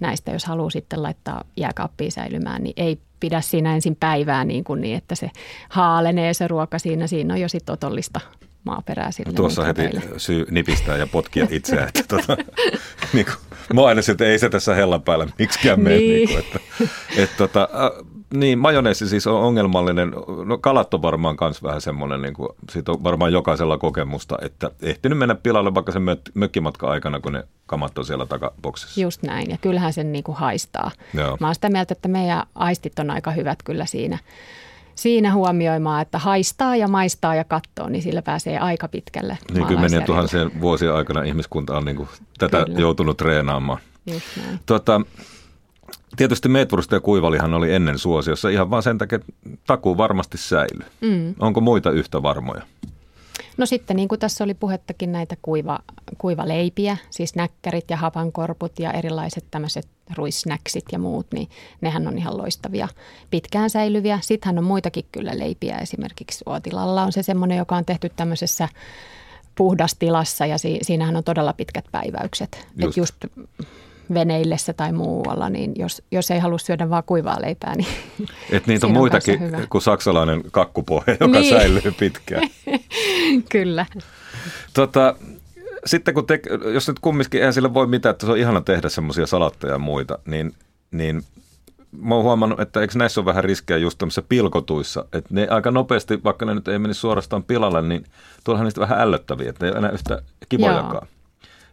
näistä. 0.00 0.30
Jos 0.30 0.44
haluaa 0.44 0.70
sitten 0.70 1.02
laittaa 1.02 1.44
jääkaappiin 1.56 2.12
säilymään, 2.12 2.62
niin 2.62 2.74
ei 2.76 2.98
pidä 3.20 3.40
siinä 3.40 3.74
ensin 3.74 3.96
päivää 3.96 4.44
niin, 4.44 4.64
kuin 4.64 4.80
niin 4.80 4.96
että 4.96 5.14
se 5.14 5.30
haalenee 5.68 6.34
se 6.34 6.48
ruoka 6.48 6.78
siinä. 6.78 7.06
Siinä 7.06 7.34
on 7.34 7.40
jo 7.40 7.48
sitten 7.48 7.72
otollista 7.72 8.20
maaperää 8.64 9.10
sille. 9.10 9.30
No 9.30 9.36
tuossa 9.36 9.64
heti 9.64 9.82
syy 10.16 10.46
nipistää 10.50 10.96
ja 10.96 11.06
potkia 11.06 11.46
itseään. 11.50 11.88
Että 11.88 12.02
tota, 12.08 12.36
niin 13.14 13.26
kuin, 13.26 13.36
mä 13.74 13.86
aina 13.86 14.00
että 14.10 14.24
ei 14.24 14.38
se 14.38 14.50
tässä 14.50 14.74
hellan 14.74 15.02
päällä 15.02 15.26
miksikään 15.38 15.80
mene. 15.80 15.96
Niin. 15.96 16.10
Niin 16.10 16.28
kuin, 16.28 16.38
että, 16.38 16.60
että, 17.16 17.36
tota, 17.36 17.68
niin, 18.34 18.58
majoneesi 18.58 19.08
siis 19.08 19.26
on 19.26 19.40
ongelmallinen. 19.40 20.12
No 20.44 20.58
kalat 20.58 20.94
on 20.94 21.02
varmaan 21.02 21.36
myös 21.40 21.62
vähän 21.62 21.80
semmoinen, 21.80 22.22
niin 22.22 22.34
kuin, 22.34 22.48
siitä 22.70 22.92
on 22.92 23.04
varmaan 23.04 23.32
jokaisella 23.32 23.78
kokemusta, 23.78 24.38
että 24.42 24.70
ehtinyt 24.82 25.18
mennä 25.18 25.34
pilalle 25.34 25.74
vaikka 25.74 25.92
sen 25.92 26.02
mökkimatka 26.34 26.90
aikana, 26.90 27.20
kun 27.20 27.32
ne 27.32 27.44
kamat 27.66 27.98
on 27.98 28.04
siellä 28.04 28.26
takaboksissa. 28.26 29.00
Just 29.00 29.22
näin, 29.22 29.50
ja 29.50 29.56
kyllähän 29.58 29.92
sen 29.92 30.12
niin 30.12 30.24
kuin 30.24 30.36
haistaa. 30.36 30.90
Joo. 31.14 31.36
Mä 31.40 31.46
oon 31.46 31.54
sitä 31.54 31.68
mieltä, 31.68 31.92
että 31.92 32.08
meidän 32.08 32.42
aistit 32.54 32.98
on 32.98 33.10
aika 33.10 33.30
hyvät 33.30 33.62
kyllä 33.62 33.86
siinä 33.86 34.18
siinä 34.94 35.32
huomioimaan, 35.32 36.02
että 36.02 36.18
haistaa 36.18 36.76
ja 36.76 36.88
maistaa 36.88 37.34
ja 37.34 37.44
katsoo, 37.44 37.88
niin 37.88 38.02
sillä 38.02 38.22
pääsee 38.22 38.58
aika 38.58 38.88
pitkälle. 38.88 39.38
Niin 39.54 39.66
kymmenien 39.66 40.02
tuhansien 40.02 40.60
vuosien 40.60 40.94
aikana 40.94 41.22
ihmiskunta 41.22 41.76
on 41.76 41.84
niin 41.84 41.96
kuin 41.96 42.08
tätä 42.38 42.64
Kyllä. 42.64 42.80
joutunut 42.80 43.16
treenaamaan. 43.16 43.78
Tuota, 44.66 45.00
tietysti 46.16 46.48
meetvurusta 46.48 46.94
ja 46.94 47.00
kuivalihan 47.00 47.54
oli 47.54 47.74
ennen 47.74 47.98
suosiossa 47.98 48.48
ihan 48.48 48.70
vain 48.70 48.82
sen 48.82 48.98
takia, 48.98 49.16
että 49.16 49.32
takuu 49.66 49.98
varmasti 49.98 50.38
säilyy. 50.38 50.86
Mm. 51.00 51.34
Onko 51.38 51.60
muita 51.60 51.90
yhtä 51.90 52.22
varmoja? 52.22 52.62
No 53.56 53.66
sitten 53.66 53.96
niin 53.96 54.08
kuin 54.08 54.18
tässä 54.18 54.44
oli 54.44 54.54
puhettakin 54.54 55.12
näitä 55.12 55.36
kuiva, 55.42 55.78
kuivaleipiä, 56.18 56.96
siis 57.10 57.34
näkkärit 57.34 57.90
ja 57.90 57.96
hapankorput 57.96 58.78
ja 58.78 58.92
erilaiset 58.92 59.44
tämmöiset 59.50 59.88
ruisnäksit 60.16 60.84
ja 60.92 60.98
muut, 60.98 61.26
niin 61.32 61.48
nehän 61.80 62.08
on 62.08 62.18
ihan 62.18 62.38
loistavia, 62.38 62.88
pitkään 63.30 63.70
säilyviä. 63.70 64.18
Sittenhän 64.22 64.58
on 64.58 64.64
muitakin 64.64 65.04
kyllä 65.12 65.38
leipiä, 65.38 65.76
esimerkiksi 65.76 66.44
Uotilalla 66.46 67.02
on 67.02 67.12
se 67.12 67.22
semmoinen, 67.22 67.58
joka 67.58 67.76
on 67.76 67.84
tehty 67.84 68.08
tämmöisessä 68.16 68.68
puhdastilassa 69.54 70.46
ja 70.46 70.58
si- 70.58 70.78
siinähän 70.82 71.16
on 71.16 71.24
todella 71.24 71.52
pitkät 71.52 71.84
päiväykset. 71.92 72.66
Just. 72.76 72.90
Et 72.90 72.96
just 72.96 73.14
veneillessä 74.14 74.72
tai 74.72 74.92
muualla, 74.92 75.50
niin 75.50 75.72
jos, 75.76 76.02
jos 76.10 76.30
ei 76.30 76.38
halua 76.38 76.58
syödä 76.58 76.90
vaan 76.90 77.04
kuivaa 77.06 77.40
leipää, 77.40 77.74
niin 77.76 77.88
Et 78.50 78.66
niitä 78.66 78.86
on 78.86 78.92
muitakin 78.92 79.38
kuin 79.70 79.82
saksalainen 79.82 80.42
kakkupohja, 80.50 81.16
joka 81.20 81.38
niin. 81.38 81.50
säilyy 81.50 81.94
pitkään. 81.98 82.48
Kyllä. 83.52 83.86
Tota, 84.74 85.16
sitten 85.86 86.14
kun 86.14 86.26
te, 86.26 86.40
jos 86.72 86.88
nyt 86.88 86.98
kumminkin 86.98 87.40
eihän 87.40 87.54
sillä 87.54 87.74
voi 87.74 87.86
mitään, 87.86 88.10
että 88.10 88.26
se 88.26 88.32
on 88.32 88.38
ihana 88.38 88.60
tehdä 88.60 88.88
semmoisia 88.88 89.26
salatteja 89.26 89.72
ja 89.72 89.78
muita, 89.78 90.18
niin, 90.26 90.52
niin 90.90 91.22
mä 92.02 92.14
oon 92.14 92.24
huomannut, 92.24 92.60
että 92.60 92.80
eikö 92.80 92.98
näissä 92.98 93.20
ole 93.20 93.26
vähän 93.26 93.44
riskejä 93.44 93.78
just 93.78 93.98
tämmöisissä 93.98 94.22
pilkotuissa, 94.28 95.04
että 95.12 95.34
ne 95.34 95.46
aika 95.50 95.70
nopeasti, 95.70 96.24
vaikka 96.24 96.46
ne 96.46 96.54
nyt 96.54 96.68
ei 96.68 96.78
menisi 96.78 97.00
suorastaan 97.00 97.44
pilalle, 97.44 97.82
niin 97.82 98.04
tuollahan 98.44 98.64
niistä 98.64 98.80
vähän 98.80 99.00
ällöttäviä, 99.00 99.50
että 99.50 99.66
ei 99.66 99.70
ole 99.70 99.78
enää 99.78 99.90
yhtä 99.90 100.22
kivojakaan. 100.48 101.06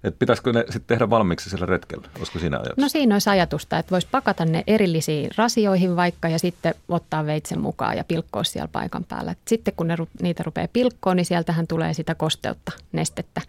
Että 0.03 0.19
pitäisikö 0.19 0.53
ne 0.53 0.59
sitten 0.59 0.87
tehdä 0.87 1.09
valmiiksi 1.09 1.49
sillä 1.49 1.65
retkellä? 1.65 2.07
Olisiko 2.17 2.39
siinä 2.39 2.57
ajatus? 2.57 2.77
No 2.77 2.89
siinä 2.89 3.15
olisi 3.15 3.29
ajatusta, 3.29 3.77
että 3.77 3.91
voisi 3.91 4.07
pakata 4.11 4.45
ne 4.45 4.63
erillisiin 4.67 5.29
rasioihin 5.37 5.95
vaikka 5.95 6.29
ja 6.29 6.39
sitten 6.39 6.75
ottaa 6.89 7.25
veitsen 7.25 7.61
mukaan 7.61 7.97
ja 7.97 8.03
pilkkoa 8.03 8.43
siellä 8.43 8.67
paikan 8.67 9.03
päällä. 9.03 9.35
Sitten 9.47 9.73
kun 9.77 9.87
ne, 9.87 9.97
niitä 10.21 10.43
rupeaa 10.43 10.67
pilkkoon, 10.73 11.17
niin 11.17 11.25
sieltähän 11.25 11.67
tulee 11.67 11.93
sitä 11.93 12.15
kosteutta, 12.15 12.71
nestettä. 12.91 13.41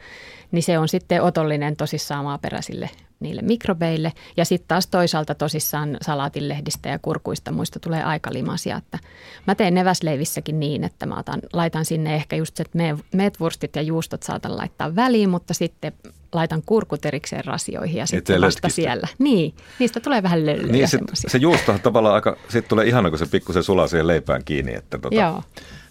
Niin 0.51 0.63
se 0.63 0.79
on 0.79 0.89
sitten 0.89 1.23
otollinen 1.23 1.77
tosissaan 1.77 2.25
maaperäisille 2.25 2.91
niille 3.21 3.43
mikrobeille. 3.43 4.13
Ja 4.37 4.45
sitten 4.45 4.69
taas 4.69 4.87
toisaalta 4.87 5.35
tosissaan 5.35 5.97
salaatinlehdistä 6.03 6.89
ja 6.89 6.99
kurkuista 6.99 7.53
muista 7.53 7.81
tulee 7.81 8.03
aika 8.03 8.33
limasia. 8.33 8.77
Että 8.77 8.99
mä 9.47 9.55
teen 9.55 9.75
neväsleivissäkin 9.75 10.61
niin, 10.61 10.85
että 10.85 11.07
mä 11.07 11.19
otan, 11.19 11.41
laitan 11.53 11.85
sinne 11.85 12.15
ehkä 12.15 12.37
just 12.37 12.57
se, 12.57 12.63
että 12.63 12.79
meetvurstit 13.13 13.77
ja 13.77 13.83
juustot 13.83 14.23
saatan 14.23 14.57
laittaa 14.57 14.97
väliin, 14.97 15.31
mutta 15.31 15.55
sitten 15.55 15.93
laitan 16.35 16.63
kurkut 16.67 17.07
erikseen 17.07 17.45
rasioihin 17.45 17.97
ja 17.97 18.07
sitten 18.07 18.41
vasta 18.41 18.69
siellä. 18.69 19.09
Niin, 19.19 19.55
niistä 19.79 20.01
tulee 20.01 20.23
vähän 20.23 20.47
löllyjä 20.47 20.73
niin, 20.73 20.89
sit, 20.89 21.01
Se 21.15 21.39
juusto 21.39 21.73
on 21.73 21.81
tavallaan 21.81 22.15
aika, 22.15 22.37
sitten 22.43 22.69
tulee 22.69 22.87
ihana, 22.87 23.11
kun 23.11 23.19
se 23.19 23.27
pikkusen 23.27 23.63
sulaa 23.63 23.87
siihen 23.87 24.07
leipään 24.07 24.45
kiinni, 24.45 24.75
että, 24.75 24.99
tota, 24.99 25.17
Joo. 25.17 25.43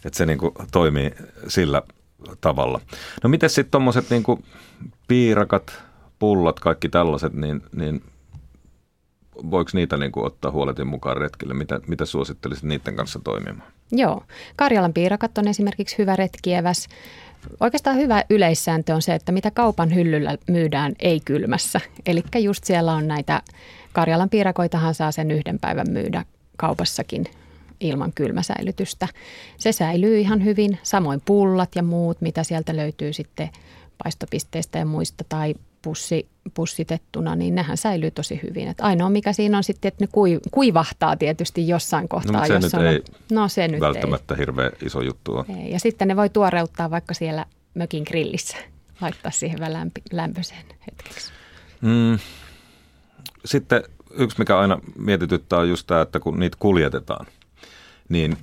että 0.05 0.17
se 0.17 0.25
niinku 0.25 0.53
toimii 0.71 1.11
sillä 1.47 1.81
tavalla. 2.41 2.81
No 3.23 3.29
miten 3.29 3.49
sitten 3.49 3.71
tuommoiset 3.71 4.09
niinku 4.09 4.43
piirakat, 5.07 5.83
pullat, 6.19 6.59
kaikki 6.59 6.89
tällaiset, 6.89 7.33
niin, 7.33 7.61
niin 7.75 8.03
voiko 9.51 9.71
niitä 9.73 9.97
niin 9.97 10.11
kuin 10.11 10.25
ottaa 10.25 10.51
huoletin 10.51 10.87
mukaan 10.87 11.17
retkille? 11.17 11.53
Mitä, 11.53 11.79
mitä 11.87 12.05
suosittelisit 12.05 12.63
niiden 12.63 12.95
kanssa 12.95 13.19
toimimaan? 13.23 13.71
Joo, 13.91 14.23
Karjalan 14.55 14.93
piirakat 14.93 15.37
on 15.37 15.47
esimerkiksi 15.47 15.97
hyvä 15.97 16.15
retkieväs. 16.15 16.87
Oikeastaan 17.59 17.97
hyvä 17.97 18.23
yleissääntö 18.29 18.95
on 18.95 19.01
se, 19.01 19.15
että 19.15 19.31
mitä 19.31 19.51
kaupan 19.51 19.95
hyllyllä 19.95 20.37
myydään 20.47 20.93
ei 20.99 21.19
kylmässä. 21.25 21.81
Eli 22.05 22.23
just 22.39 22.63
siellä 22.63 22.93
on 22.93 23.07
näitä, 23.07 23.41
Karjalan 23.93 24.29
piirakoitahan 24.29 24.95
saa 24.95 25.11
sen 25.11 25.31
yhden 25.31 25.59
päivän 25.59 25.89
myydä 25.89 26.25
kaupassakin 26.57 27.25
ilman 27.79 28.13
kylmäsäilytystä. 28.13 29.07
Se 29.57 29.71
säilyy 29.71 30.19
ihan 30.19 30.43
hyvin, 30.43 30.79
samoin 30.83 31.21
pullat 31.25 31.75
ja 31.75 31.83
muut, 31.83 32.21
mitä 32.21 32.43
sieltä 32.43 32.75
löytyy 32.75 33.13
sitten 33.13 33.49
paistopisteistä 34.03 34.79
ja 34.79 34.85
muista 34.85 35.23
tai 35.29 35.55
pussi, 35.81 36.27
pussitettuna, 36.53 37.35
niin 37.35 37.55
nehän 37.55 37.77
säilyy 37.77 38.11
tosi 38.11 38.39
hyvin. 38.43 38.67
Et 38.67 38.81
ainoa 38.81 39.09
mikä 39.09 39.33
siinä 39.33 39.57
on 39.57 39.63
sitten, 39.63 39.89
että 39.89 40.03
ne 40.03 40.07
kuivahtaa 40.51 41.15
tietysti 41.17 41.67
jossain 41.67 42.07
kohtaa. 42.07 42.47
No, 42.47 42.69
se 42.69 42.77
on, 42.77 42.85
ei 42.85 43.03
no, 43.31 43.47
se 43.47 43.67
nyt 43.67 43.79
välttämättä 43.81 44.33
ei. 44.33 44.39
hirveän 44.39 44.71
iso 44.85 45.01
juttu 45.01 45.37
on. 45.37 45.45
Ei. 45.49 45.71
Ja 45.71 45.79
sitten 45.79 46.07
ne 46.07 46.15
voi 46.15 46.29
tuoreuttaa 46.29 46.91
vaikka 46.91 47.13
siellä 47.13 47.45
mökin 47.73 48.03
grillissä, 48.07 48.57
laittaa 49.01 49.31
siihen 49.31 49.59
vähän 49.59 49.73
lämpi, 49.73 50.01
lämpöiseen 50.11 50.65
hetkeksi. 50.87 51.31
Mm. 51.81 52.19
Sitten 53.45 53.83
yksi, 54.11 54.39
mikä 54.39 54.59
aina 54.59 54.79
mietityttää 54.97 55.59
on 55.59 55.69
just 55.69 55.87
tämä, 55.87 56.01
että 56.01 56.19
kun 56.19 56.39
niitä 56.39 56.57
kuljetetaan, 56.59 57.25
niin 58.09 58.37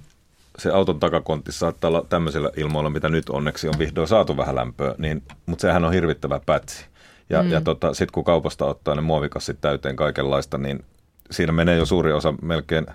se 0.59 0.70
auton 0.70 1.01
takakontti 1.01 1.53
saattaa 1.53 1.88
olla 1.88 2.07
tämmöisellä 2.09 2.51
ilmoilla, 2.57 2.90
mitä 2.90 3.09
nyt 3.09 3.31
onneksi 3.31 3.68
on 3.68 3.79
vihdoin 3.79 4.09
saatu 4.09 4.37
vähän 4.37 4.55
lämpöä, 4.55 4.94
niin, 4.98 5.22
mutta 5.46 5.62
sehän 5.62 5.85
on 5.85 5.92
hirvittävä 5.92 6.40
pätsi. 6.46 6.87
Ja, 7.31 7.43
mm. 7.43 7.51
ja 7.51 7.61
tota, 7.61 7.95
sitten 7.95 8.12
kun 8.12 8.25
kaupasta 8.25 8.64
ottaa 8.64 8.95
ne 8.95 9.01
muovikassit 9.01 9.61
täyteen 9.61 9.97
kaikenlaista, 9.97 10.59
niin 10.59 10.85
siinä 11.31 11.53
menee 11.53 11.77
jo 11.77 11.87
suuri 11.87 12.12
osa 12.12 12.35
melkein 12.43 12.87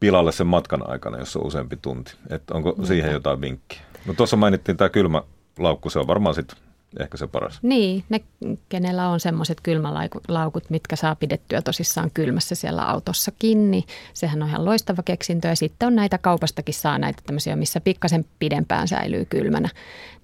pilalle 0.00 0.32
sen 0.32 0.46
matkan 0.46 0.90
aikana, 0.90 1.18
jos 1.18 1.36
on 1.36 1.46
useampi 1.46 1.78
tunti. 1.82 2.14
Et 2.30 2.50
onko 2.50 2.70
Niinpä. 2.70 2.86
siihen 2.86 3.12
jotain 3.12 3.40
vinkkiä? 3.40 3.80
No 4.06 4.14
tuossa 4.14 4.36
mainittiin 4.36 4.76
tämä 4.76 4.88
kylmä 4.88 5.22
laukku, 5.58 5.90
se 5.90 5.98
on 5.98 6.06
varmaan 6.06 6.34
sitten 6.34 6.58
ehkä 7.00 7.16
se 7.16 7.26
paras. 7.26 7.58
Niin, 7.62 8.04
ne 8.08 8.20
kenellä 8.68 9.08
on 9.08 9.20
semmoiset 9.20 9.60
kylmälaukut, 9.62 10.70
mitkä 10.70 10.96
saa 10.96 11.16
pidettyä 11.16 11.62
tosissaan 11.62 12.10
kylmässä 12.14 12.54
siellä 12.54 12.84
autossa 12.84 13.32
kiinni. 13.38 13.84
Sehän 14.14 14.42
on 14.42 14.48
ihan 14.48 14.64
loistava 14.64 15.02
keksintö 15.02 15.48
ja 15.48 15.56
sitten 15.56 15.86
on 15.86 15.96
näitä 15.96 16.18
kaupastakin 16.18 16.74
saa 16.74 16.98
näitä 16.98 17.22
tämmöisiä, 17.26 17.56
missä 17.56 17.80
pikkasen 17.80 18.24
pidempään 18.38 18.88
säilyy 18.88 19.24
kylmänä. 19.24 19.68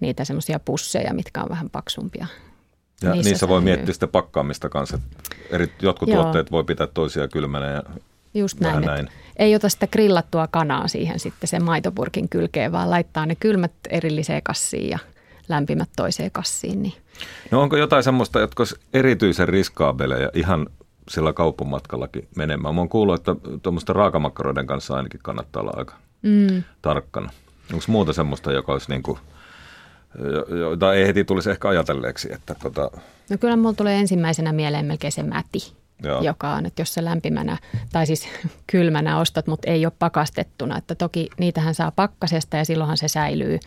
Niitä 0.01 0.25
semmoisia 0.25 0.61
pusseja, 0.61 1.15
mitkä 1.15 1.43
on 1.43 1.49
vähän 1.49 1.71
paksumpia. 1.71 2.27
Ja 3.03 3.13
niissä, 3.13 3.31
niissä 3.31 3.49
voi 3.49 3.61
miettiä 3.61 3.95
sitä 3.95 4.07
pakkaamista 4.07 4.69
kanssa. 4.69 4.99
Eri, 5.51 5.73
jotkut 5.83 6.09
Joo. 6.09 6.23
tuotteet 6.23 6.51
voi 6.51 6.65
pitää 6.65 6.87
toisia 6.87 7.29
kylmänä 7.29 7.67
ja 7.67 7.83
Just 8.35 8.61
näin, 8.61 8.85
näin. 8.85 9.09
Ei 9.37 9.55
ota 9.55 9.69
sitä 9.69 9.87
grillattua 9.87 10.47
kanaa 10.47 10.89
siihen 10.89 11.21
sitten 11.21 11.49
sen 11.49 11.65
maitopurkin 11.65 12.29
kylkeen, 12.29 12.73
vaan 12.73 12.91
laittaa 12.91 13.27
ne 13.27 13.35
kylmät 13.35 13.73
erilliseen 13.91 14.43
kassiin 14.43 14.91
ja 14.91 14.99
lämpimät 15.49 15.89
toiseen 15.97 16.31
kassiin. 16.31 16.83
Niin. 16.83 16.95
No 17.51 17.63
onko 17.63 17.77
jotain 17.77 18.03
semmoista, 18.03 18.41
jotka 18.41 18.61
olisi 18.61 18.77
erityisen 18.95 19.49
riskaabeleja 19.49 20.31
ihan 20.35 20.67
sillä 21.09 21.33
kauppamatkallakin 21.33 22.29
menemään? 22.37 22.75
Mä 22.75 22.81
oon 22.81 22.89
kuullut, 22.89 23.15
että 23.15 23.37
tuommoista 23.63 23.93
raakamakaroiden 23.93 24.67
kanssa 24.67 24.95
ainakin 24.95 25.21
kannattaa 25.23 25.63
olla 25.63 25.73
aika 25.77 25.95
mm. 26.23 26.63
tarkkana. 26.83 27.31
Onko 27.73 27.85
muuta 27.89 28.13
semmoista, 28.13 28.53
joka 28.53 28.73
olisi 28.73 28.91
niin 28.91 29.03
kuin, 29.03 29.19
jota 30.49 30.95
ei 30.95 31.07
heti 31.07 31.25
tulisi 31.25 31.51
ehkä 31.51 31.69
ajatelleeksi? 31.69 32.33
Että 32.33 32.55
tota... 32.63 32.91
No 33.31 33.39
kyllä 33.41 33.57
mulla 33.57 33.75
tulee 33.75 33.99
ensimmäisenä 34.01 34.53
mieleen 34.53 34.87
melkein 34.87 35.13
se 35.13 35.23
mäti. 35.23 35.77
Joo. 36.03 36.23
joka 36.23 36.55
on, 36.55 36.67
että 36.67 36.83
jos 36.83 36.95
se 36.95 37.05
lämpimänä 37.05 37.59
tai 37.93 38.07
siis 38.07 38.29
kylmänä 38.73 39.21
ostat, 39.21 39.47
mutta 39.47 39.71
ei 39.71 39.87
ole 39.87 39.93
pakastettuna. 39.99 40.79
Että 40.79 40.95
toki 40.95 41.29
niitähän 41.39 41.75
saa 41.75 41.91
pakkasesta 41.91 42.57
ja 42.57 42.65
silloinhan 42.65 42.97
se 42.97 43.09
säilyy, 43.09 43.59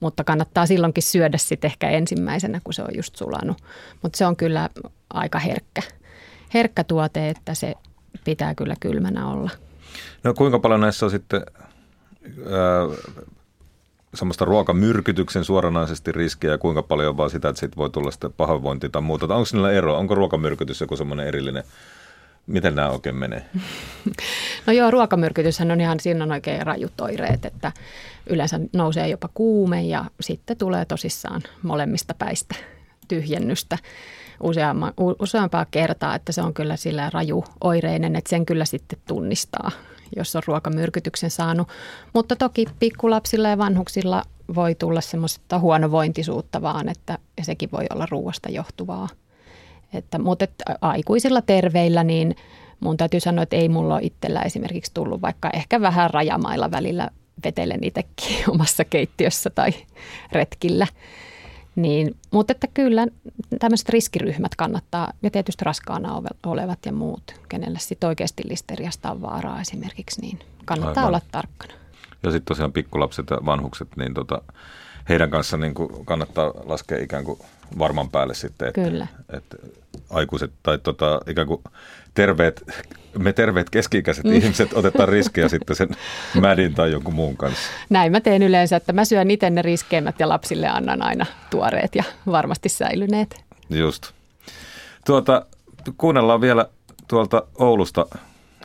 mutta 0.00 0.24
kannattaa 0.24 0.66
silloinkin 0.66 1.02
syödä 1.02 1.38
sitten 1.38 1.68
ehkä 1.68 1.88
ensimmäisenä, 1.88 2.60
kun 2.64 2.74
se 2.74 2.82
on 2.82 2.96
just 2.96 3.16
sulanut. 3.16 3.56
Mutta 4.02 4.18
se 4.18 4.26
on 4.26 4.36
kyllä 4.36 4.68
aika 5.10 5.38
herkkä, 5.38 5.82
herkkä 6.54 6.84
tuote, 6.84 7.28
että 7.28 7.54
se 7.54 7.74
pitää 8.24 8.54
kyllä 8.54 8.74
kylmänä 8.80 9.28
olla. 9.28 9.50
No 10.24 10.34
kuinka 10.34 10.58
paljon 10.58 10.80
näissä 10.80 11.06
on 11.06 11.10
sitten 11.10 11.42
ää, 12.50 13.24
semmoista 14.16 14.44
ruokamyrkytyksen 14.44 15.44
suoranaisesti 15.44 16.12
riskiä 16.12 16.50
ja 16.50 16.58
kuinka 16.58 16.82
paljon 16.82 17.16
vaan 17.16 17.30
sitä, 17.30 17.48
että 17.48 17.60
siitä 17.60 17.76
voi 17.76 17.90
tulla 17.90 18.10
sitten 18.10 18.32
pahoinvointi 18.32 18.88
tai 18.88 19.02
muuta. 19.02 19.34
Onko 19.34 19.48
niillä 19.52 19.72
ero? 19.72 19.98
Onko 19.98 20.14
ruokamyrkytys 20.14 20.80
joku 20.80 20.96
semmoinen 20.96 21.26
erillinen 21.26 21.64
Miten 22.46 22.74
nämä 22.74 22.88
oikein 22.88 23.16
menee? 23.16 23.44
No 24.66 24.72
joo, 24.72 24.90
ruokamyrkytyshän 24.90 25.70
on 25.70 25.80
ihan, 25.80 26.00
siinä 26.00 26.24
on 26.24 26.32
oikein 26.32 26.66
rajut 26.66 27.00
oireet, 27.00 27.44
että 27.44 27.72
yleensä 28.30 28.60
nousee 28.72 29.08
jopa 29.08 29.28
kuume 29.34 29.82
ja 29.82 30.04
sitten 30.20 30.56
tulee 30.56 30.84
tosissaan 30.84 31.42
molemmista 31.62 32.14
päistä 32.18 32.54
tyhjennystä 33.08 33.78
useampaa 35.20 35.66
kertaa, 35.70 36.14
että 36.14 36.32
se 36.32 36.42
on 36.42 36.54
kyllä 36.54 36.76
sillä 36.76 37.10
raju 37.12 37.44
oireinen, 37.60 38.16
että 38.16 38.30
sen 38.30 38.46
kyllä 38.46 38.64
sitten 38.64 38.98
tunnistaa, 39.08 39.70
jos 40.16 40.36
on 40.36 40.42
ruokamyrkytyksen 40.46 41.30
saanut. 41.30 41.68
Mutta 42.14 42.36
toki 42.36 42.66
pikkulapsilla 42.78 43.48
ja 43.48 43.58
vanhuksilla 43.58 44.22
voi 44.54 44.74
tulla 44.74 45.00
semmoista 45.00 45.58
huonovointisuutta 45.58 46.62
vaan, 46.62 46.88
että 46.88 47.18
sekin 47.42 47.68
voi 47.72 47.84
olla 47.94 48.06
ruoasta 48.10 48.50
johtuvaa. 48.50 49.08
Että, 49.92 50.18
mutta 50.18 50.44
että 50.44 50.64
aikuisilla 50.80 51.42
terveillä 51.42 52.04
niin 52.04 52.36
mun 52.80 52.96
täytyy 52.96 53.20
sanoa, 53.20 53.42
että 53.42 53.56
ei 53.56 53.68
mulla 53.68 53.94
ole 53.94 54.02
itsellä 54.02 54.42
esimerkiksi 54.42 54.94
tullut, 54.94 55.22
vaikka 55.22 55.50
ehkä 55.52 55.80
vähän 55.80 56.10
rajamailla 56.10 56.70
välillä 56.70 57.10
vetelen 57.44 57.84
itsekin 57.84 58.36
omassa 58.54 58.84
keittiössä 58.84 59.50
tai 59.50 59.70
retkillä. 60.32 60.86
Niin, 61.76 62.16
mutta 62.30 62.52
että 62.52 62.66
kyllä 62.74 63.06
tämmöiset 63.58 63.88
riskiryhmät 63.88 64.54
kannattaa, 64.54 65.12
ja 65.22 65.30
tietysti 65.30 65.64
raskaana 65.64 66.22
olevat 66.46 66.78
ja 66.86 66.92
muut, 66.92 67.22
kenelle 67.48 67.78
sitten 67.78 68.08
oikeasti 68.08 68.42
listeriasta 68.46 69.10
on 69.10 69.22
vaaraa 69.22 69.60
esimerkiksi, 69.60 70.20
niin 70.20 70.38
kannattaa 70.64 71.04
Aivan. 71.04 71.08
olla 71.08 71.20
tarkkana. 71.32 71.72
Ja 72.22 72.30
sitten 72.30 72.46
tosiaan 72.48 72.72
pikkulapset 72.72 73.30
ja 73.30 73.38
vanhukset, 73.46 73.88
niin 73.96 74.14
tota, 74.14 74.42
heidän 75.08 75.30
kanssa 75.30 75.56
niin 75.56 75.74
kuin 75.74 76.04
kannattaa 76.04 76.52
laskea 76.64 76.98
ikään 76.98 77.24
kuin 77.24 77.38
varman 77.78 78.10
päälle 78.10 78.34
sitten, 78.34 78.68
että, 78.68 78.80
Kyllä. 78.80 79.06
että 79.32 79.56
aikuiset 80.10 80.52
tai 80.62 80.78
tota, 80.78 81.20
ikään 81.26 81.46
kuin 81.46 81.62
terveet, 82.14 82.62
me 83.18 83.32
terveet 83.32 83.70
keski-ikäiset 83.70 84.24
mm. 84.24 84.32
ihmiset 84.32 84.72
otetaan 84.72 85.08
riskejä 85.08 85.48
sitten 85.58 85.76
sen 85.76 85.88
mädin 86.40 86.74
tai 86.74 86.92
jonkun 86.92 87.14
muun 87.14 87.36
kanssa. 87.36 87.70
Näin 87.90 88.12
mä 88.12 88.20
teen 88.20 88.42
yleensä, 88.42 88.76
että 88.76 88.92
mä 88.92 89.04
syön 89.04 89.30
itse 89.30 89.50
ne 89.50 89.62
riskeimmät 89.62 90.20
ja 90.20 90.28
lapsille 90.28 90.68
annan 90.68 91.02
aina 91.02 91.26
tuoreet 91.50 91.94
ja 91.94 92.04
varmasti 92.26 92.68
säilyneet. 92.68 93.44
Just. 93.70 94.10
Tuota, 95.06 95.46
kuunnellaan 95.96 96.40
vielä 96.40 96.66
tuolta 97.08 97.42
Oulusta, 97.54 98.06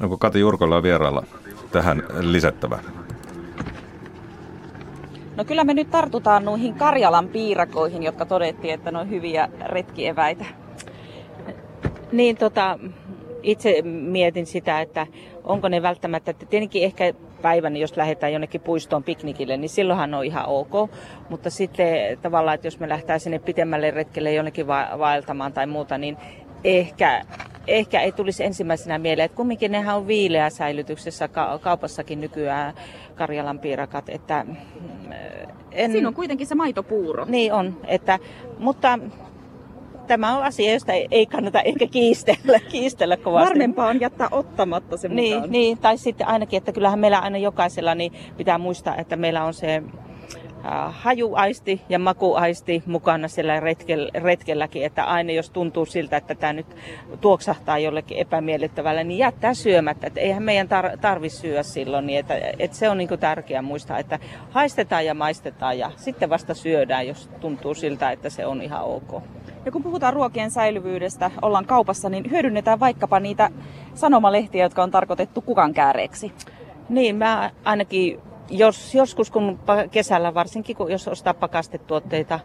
onko 0.01 0.17
Kati 0.17 0.39
Jurkolla 0.39 0.83
vierailla 0.83 1.23
tähän 1.71 2.03
lisättävä? 2.19 2.79
No 5.41 5.45
kyllä 5.45 5.63
me 5.63 5.73
nyt 5.73 5.89
tartutaan 5.89 6.45
noihin 6.45 6.75
Karjalan 6.75 7.27
piirakoihin, 7.27 8.03
jotka 8.03 8.25
todettiin, 8.25 8.73
että 8.73 8.91
ne 8.91 8.99
on 8.99 9.09
hyviä 9.09 9.49
retkieväitä. 9.65 10.45
Niin 12.11 12.37
tota, 12.37 12.79
itse 13.43 13.81
mietin 13.81 14.45
sitä, 14.45 14.81
että 14.81 15.07
onko 15.43 15.67
ne 15.67 15.81
välttämättä, 15.81 16.31
että 16.31 16.45
tietenkin 16.45 16.83
ehkä 16.83 17.13
päivänä, 17.41 17.77
jos 17.77 17.97
lähdetään 17.97 18.33
jonnekin 18.33 18.61
puistoon 18.61 19.03
piknikille, 19.03 19.57
niin 19.57 19.69
silloinhan 19.69 20.13
on 20.13 20.25
ihan 20.25 20.45
ok. 20.45 20.91
Mutta 21.29 21.49
sitten 21.49 22.17
tavallaan, 22.21 22.55
että 22.55 22.67
jos 22.67 22.79
me 22.79 22.89
lähdetään 22.89 23.19
sinne 23.19 23.39
pitemmälle 23.39 23.91
retkelle 23.91 24.33
jonnekin 24.33 24.67
va- 24.67 24.89
vaeltamaan 24.99 25.53
tai 25.53 25.67
muuta, 25.67 25.97
niin 25.97 26.17
ehkä, 26.63 27.25
ehkä 27.67 28.01
ei 28.01 28.11
tulisi 28.11 28.43
ensimmäisenä 28.43 28.97
mieleen, 28.97 29.25
että 29.25 29.37
kumminkin 29.37 29.71
nehän 29.71 29.97
on 29.97 30.07
viileä 30.07 30.49
säilytyksessä 30.49 31.27
ka- 31.27 31.59
kaupassakin 31.61 32.21
nykyään 32.21 32.73
Karjalan 33.15 33.59
piirakat, 33.59 34.09
että 34.09 34.43
mm, 34.43 34.55
en... 35.71 35.91
Siinä 35.91 36.07
on 36.07 36.13
kuitenkin 36.13 36.47
se 36.47 36.55
maitopuuro. 36.55 37.25
Niin 37.25 37.53
on, 37.53 37.77
että, 37.87 38.19
mutta 38.59 38.99
tämä 40.07 40.37
on 40.37 40.43
asia, 40.43 40.73
josta 40.73 40.93
ei 41.11 41.25
kannata 41.25 41.61
ehkä 41.61 41.87
kiistellä, 41.87 42.59
kiistellä 42.71 43.17
kovasti. 43.17 43.49
Varmempaa 43.49 43.87
on 43.87 43.99
jättää 43.99 44.27
ottamatta 44.31 44.97
se 44.97 45.07
niin, 45.07 45.33
mukaan. 45.33 45.51
Niin, 45.51 45.77
tai 45.77 45.97
sitten 45.97 46.27
ainakin, 46.27 46.57
että 46.57 46.71
kyllähän 46.71 46.99
meillä 46.99 47.19
aina 47.19 47.37
jokaisella 47.37 47.95
niin 47.95 48.13
pitää 48.37 48.57
muistaa, 48.57 48.95
että 48.95 49.15
meillä 49.15 49.43
on 49.43 49.53
se 49.53 49.83
hajuaisti 50.89 51.81
ja 51.89 51.99
makuaisti 51.99 52.83
mukana 52.85 53.27
siellä 53.27 53.61
retkelläkin, 54.23 54.85
että 54.85 55.03
aina 55.03 55.31
jos 55.31 55.49
tuntuu 55.49 55.85
siltä, 55.85 56.17
että 56.17 56.35
tämä 56.35 56.53
nyt 56.53 56.75
tuoksahtaa 57.21 57.77
jollekin 57.77 58.17
epämiellyttävälle, 58.17 59.03
niin 59.03 59.17
jättää 59.17 59.53
syömättä. 59.53 60.07
Että 60.07 60.19
eihän 60.19 60.43
meidän 60.43 60.67
tar- 60.67 60.97
tarvitse 60.97 61.37
syödä 61.37 61.63
silloin, 61.63 62.07
niin 62.07 62.19
että, 62.19 62.33
että 62.59 62.77
se 62.77 62.89
on 62.89 62.97
niin 62.97 63.09
tärkeää 63.19 63.61
muistaa, 63.61 63.99
että 63.99 64.19
haistetaan 64.49 65.05
ja 65.05 65.13
maistetaan 65.13 65.79
ja 65.79 65.91
sitten 65.95 66.29
vasta 66.29 66.53
syödään, 66.53 67.07
jos 67.07 67.29
tuntuu 67.39 67.73
siltä, 67.73 68.11
että 68.11 68.29
se 68.29 68.45
on 68.45 68.61
ihan 68.61 68.83
ok. 68.83 69.23
Ja 69.65 69.71
kun 69.71 69.83
puhutaan 69.83 70.13
ruokien 70.13 70.51
säilyvyydestä, 70.51 71.31
ollaan 71.41 71.65
kaupassa, 71.65 72.09
niin 72.09 72.31
hyödynnetään 72.31 72.79
vaikkapa 72.79 73.19
niitä 73.19 73.49
sanomalehtiä, 73.93 74.65
jotka 74.65 74.83
on 74.83 74.91
tarkoitettu 74.91 75.41
kukan 75.41 75.73
kääreeksi. 75.73 76.31
Niin, 76.89 77.15
mä 77.15 77.51
ainakin 77.63 78.19
jos, 78.51 78.95
joskus 78.95 79.31
kun 79.31 79.59
kesällä, 79.91 80.33
varsinkin 80.33 80.75
kun 80.75 80.91
jos 80.91 81.07
ostaa 81.07 81.33
pakastetuotteita 81.33 82.39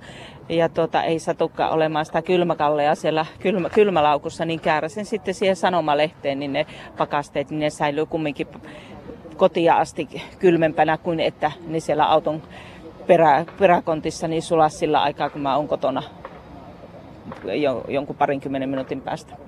ja 0.48 0.68
tuota, 0.68 1.02
ei 1.02 1.18
satukaan 1.18 1.72
olemaan 1.72 2.06
sitä 2.06 2.22
kylmäkallea 2.22 2.94
siellä 2.94 3.26
kylmä, 3.40 3.70
kylmälaukussa, 3.70 4.44
niin 4.44 4.60
kääräsen 4.60 5.04
sitten 5.04 5.34
siihen 5.34 5.56
sanomalehteen, 5.56 6.38
niin 6.38 6.52
ne 6.52 6.66
pakasteet, 6.98 7.50
niin 7.50 7.60
ne 7.60 7.70
säilyy 7.70 8.06
kumminkin 8.06 8.46
kotia 9.36 9.76
asti 9.76 10.08
kylmempänä 10.38 10.98
kuin 10.98 11.20
että 11.20 11.52
ne 11.66 11.80
siellä 11.80 12.04
auton 12.04 12.42
perä, 13.06 13.44
peräkontissa 13.58 14.28
niin 14.28 14.42
sulaa 14.42 14.68
sillä 14.68 15.02
aikaa, 15.02 15.30
kun 15.30 15.40
mä 15.40 15.56
oon 15.56 15.68
kotona 15.68 16.02
jo, 17.44 17.84
jonkun 17.88 18.16
parinkymmenen 18.16 18.68
minuutin 18.68 19.00
päästä 19.00 19.45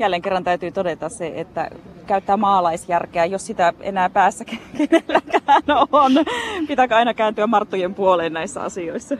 jälleen 0.00 0.22
kerran 0.22 0.44
täytyy 0.44 0.70
todeta 0.70 1.08
se, 1.08 1.32
että 1.34 1.70
käyttää 2.06 2.36
maalaisjärkeä, 2.36 3.24
jos 3.24 3.46
sitä 3.46 3.72
enää 3.80 4.10
päässä 4.10 4.44
kenelläkään 4.44 5.62
on. 5.92 6.12
Pitääkö 6.68 6.96
aina 6.96 7.14
kääntyä 7.14 7.46
Marttojen 7.46 7.94
puoleen 7.94 8.32
näissä 8.32 8.62
asioissa? 8.62 9.16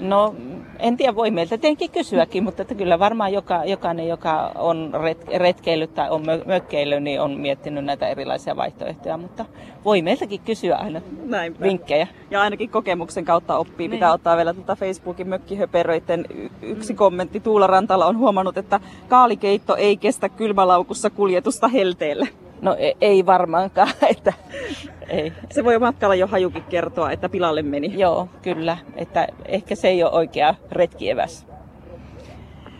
No 0.00 0.34
en 0.78 0.96
tiedä, 0.96 1.14
voi 1.14 1.30
meiltä 1.30 1.58
tietenkin 1.58 1.90
kysyäkin, 1.90 2.44
mutta 2.44 2.62
että 2.62 2.74
kyllä 2.74 2.98
varmaan 2.98 3.32
joka, 3.32 3.64
jokainen, 3.64 4.08
joka 4.08 4.52
on 4.54 4.92
retkeillyt 5.38 5.94
tai 5.94 6.10
on 6.10 6.22
mökkeillyt, 6.46 7.02
niin 7.02 7.20
on 7.20 7.30
miettinyt 7.30 7.84
näitä 7.84 8.08
erilaisia 8.08 8.56
vaihtoehtoja, 8.56 9.16
mutta 9.16 9.44
voi 9.84 10.02
meiltäkin 10.02 10.40
kysyä 10.40 10.76
aina 10.76 11.00
Näinpä. 11.24 11.60
vinkkejä. 11.60 12.06
Ja 12.30 12.40
ainakin 12.40 12.70
kokemuksen 12.70 13.24
kautta 13.24 13.58
oppii. 13.58 13.88
Pitää 13.88 14.08
niin. 14.08 14.14
ottaa 14.14 14.36
vielä 14.36 14.54
tuota 14.54 14.76
Facebookin 14.76 15.28
mökkihöperöiden 15.28 16.26
yksi 16.62 16.92
mm. 16.92 16.96
kommentti. 16.96 17.40
Tuula 17.40 17.66
Rantala 17.66 18.06
on 18.06 18.18
huomannut, 18.18 18.58
että 18.58 18.80
kaalikeitto 19.08 19.76
ei 19.76 19.96
kestä 19.96 20.28
kylmälaukussa 20.28 21.10
kuljetusta 21.10 21.68
helteelle. 21.68 22.28
No 22.62 22.76
ei, 22.78 22.94
ei 23.00 23.26
varmaankaan, 23.26 23.88
että 24.16 24.32
ei. 25.08 25.32
Se 25.50 25.64
voi 25.64 25.78
matkalla 25.78 26.14
jo 26.14 26.26
hajukin 26.26 26.62
kertoa, 26.62 27.10
että 27.10 27.28
pilalle 27.28 27.62
meni. 27.62 27.98
Joo, 27.98 28.28
kyllä. 28.42 28.76
Että 28.96 29.26
ehkä 29.44 29.74
se 29.74 29.88
ei 29.88 30.02
ole 30.02 30.12
oikea 30.12 30.54
retkieväs. 30.72 31.46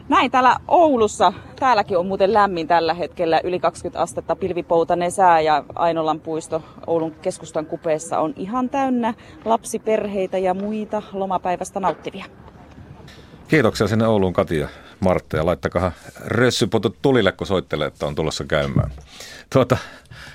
Näin 0.09 0.31
täällä 0.31 0.57
Oulussa. 0.69 1.33
Täälläkin 1.61 1.99
on 1.99 2.07
muuten 2.07 2.33
lämmin 2.33 2.69
tällä 2.69 2.95
hetkellä. 2.95 3.41
Yli 3.45 3.61
20 3.61 4.03
astetta 4.03 4.37
pilvipoutainen 4.37 5.11
sää 5.11 5.41
ja 5.41 5.65
Ainolan 5.75 6.21
puisto 6.21 6.63
Oulun 6.87 7.15
keskustan 7.23 7.67
kupeessa 7.67 8.19
on 8.19 8.35
ihan 8.37 8.71
täynnä 8.71 9.15
lapsiperheitä 9.45 10.39
ja 10.39 10.55
muita 10.55 11.03
lomapäivästä 11.13 11.81
nauttivia. 11.81 12.25
Kiitoksia 13.49 13.89
sinne 13.89 14.07
Ouluun 14.07 14.33
Kati 14.33 14.59
ja 14.59 14.69
Martta 15.05 15.37
ja 15.37 15.47
laittakaa 15.47 15.93
rössypotut 16.25 16.97
tulille, 17.03 17.33
kun 17.33 17.47
soittelee, 17.47 17.87
että 17.87 18.07
on 18.07 18.15
tulossa 18.15 18.45
käymään. 18.45 18.91
Tuota, 19.53 19.77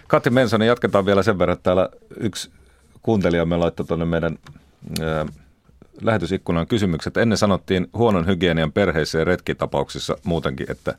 Kati 0.08 0.30
Mensonen, 0.30 0.68
jatketaan 0.68 1.06
vielä 1.06 1.24
sen 1.24 1.40
verran, 1.40 1.54
että 1.54 1.64
täällä 1.64 1.90
yksi 2.20 2.52
me 3.46 3.58
laittoi 3.58 3.86
tuonne 3.86 4.06
meidän 4.06 4.38
ää, 5.02 5.26
lähetysikkunaan 6.02 6.68
kysymykset. 6.68 7.18
Ennen 7.18 7.38
sanottiin 7.38 7.88
huonon 7.94 8.28
hygienian 8.28 8.72
perheissä 8.72 9.20
ja 9.20 9.26
retkitapauksissa 9.26 10.18
muutenkin, 10.24 10.72
että 10.72 10.96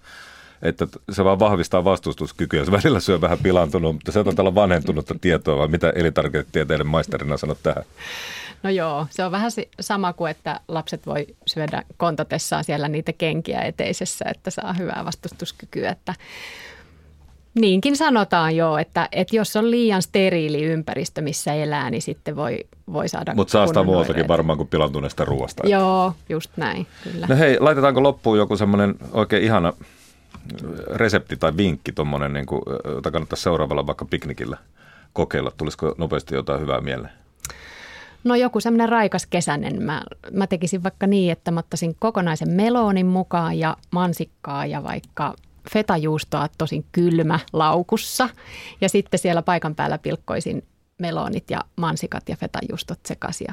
että 0.63 0.87
se 1.11 1.25
vaan 1.25 1.39
vahvistaa 1.39 1.85
vastustuskykyä. 1.85 2.65
Se 2.65 2.73
välillä 2.73 3.01
syö 3.01 3.21
vähän 3.21 3.39
pilantunut, 3.39 3.95
mutta 3.95 4.13
se 4.13 4.19
on 4.19 4.37
tällä 4.37 4.55
vanhentunutta 4.55 5.15
tietoa, 5.21 5.59
vai 5.59 5.69
mitä 5.69 5.91
elintarviketieteiden 5.91 6.87
maisterina 6.87 7.37
sanot 7.37 7.59
tähän? 7.63 7.85
No 8.63 8.71
joo, 8.71 9.07
se 9.11 9.25
on 9.25 9.33
vähän 9.33 9.51
sama 9.81 10.13
kuin, 10.13 10.31
että 10.31 10.61
lapset 10.69 11.07
voi 11.07 11.27
syödä 11.47 11.83
kontatessaan 11.97 12.65
siellä 12.65 12.89
niitä 12.89 13.13
kenkiä 13.13 13.61
eteisessä, 13.61 14.25
että 14.29 14.51
saa 14.51 14.73
hyvää 14.73 15.05
vastustuskykyä. 15.05 15.91
Että 15.91 16.15
Niinkin 17.55 17.97
sanotaan 17.97 18.57
jo, 18.57 18.79
että, 18.79 19.09
että 19.13 19.37
jos 19.37 19.57
on 19.57 19.71
liian 19.71 20.03
steriili 20.03 20.63
ympäristö, 20.63 21.21
missä 21.21 21.55
elää, 21.55 21.91
niin 21.91 22.03
sitten 22.03 22.37
voi, 22.37 22.59
voi 22.93 23.09
saada 23.09 23.35
Mutta 23.35 23.53
saastaa 23.53 23.85
muualtakin 23.85 24.29
varmaan 24.29 24.57
kuin 24.57 24.69
pilantuneesta 24.69 25.25
ruoasta. 25.25 25.69
Joo, 25.69 26.15
just 26.29 26.51
näin, 26.57 26.87
kyllä. 27.05 27.27
No 27.27 27.37
hei, 27.37 27.57
laitetaanko 27.61 28.03
loppuun 28.03 28.39
joku 28.39 28.57
semmoinen 28.57 28.95
oikein 29.13 29.43
ihana 29.43 29.73
resepti 30.95 31.37
tai 31.37 31.57
vinkki, 31.57 31.93
tommonen, 31.93 32.33
niin 32.33 32.47
kuin, 32.47 32.63
jota 32.85 33.11
kannattaa 33.11 33.37
seuraavalla 33.37 33.87
vaikka 33.87 34.05
piknikillä 34.05 34.57
kokeilla? 35.13 35.53
Tulisiko 35.57 35.95
nopeasti 35.99 36.35
jotain 36.35 36.61
hyvää 36.61 36.81
mieleen? 36.81 37.13
No 38.25 38.35
joku 38.35 38.61
semmoinen 38.61 38.89
raikas 38.89 39.27
kesäinen. 39.27 39.83
Mä, 39.83 40.03
mä 40.33 40.47
tekisin 40.47 40.83
vaikka 40.83 41.07
niin, 41.07 41.33
että 41.33 41.51
mä 41.51 41.61
ottaisin 41.61 41.97
kokonaisen 41.99 42.51
melonin 42.51 43.07
mukaan 43.07 43.59
ja 43.59 43.77
mansikkaa 43.91 44.67
ja 44.67 44.83
vaikka 44.83 45.35
fetajuustoa 45.73 46.49
tosin 46.59 46.85
kylmä 46.93 47.39
laukussa. 47.53 48.29
Ja 48.81 48.89
sitten 48.89 49.21
siellä 49.21 49.43
paikan 49.43 49.75
päällä 49.75 49.99
pilkkoisin 49.99 50.65
melonit 50.99 51.51
ja 51.51 51.61
mansikat 51.77 52.29
ja 52.29 52.37
fetajuustot 52.37 52.99
sekaisin. 53.07 53.47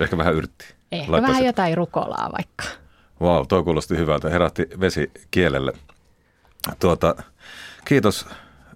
Ehkä 0.00 0.18
vähän 0.18 0.34
yrtti. 0.34 0.64
Ehkä 0.92 1.12
Laittaisit. 1.12 1.34
vähän 1.34 1.46
jotain 1.46 1.76
rukolaa 1.76 2.30
vaikka. 2.32 2.64
Vau, 3.20 3.36
wow, 3.36 3.46
tuo 3.48 3.62
kuulosti 3.64 3.96
hyvältä. 3.96 4.30
Herätti 4.30 4.68
vesi 4.80 5.10
kielelle. 5.30 5.72
Tuota, 6.80 7.14
kiitos 7.84 8.26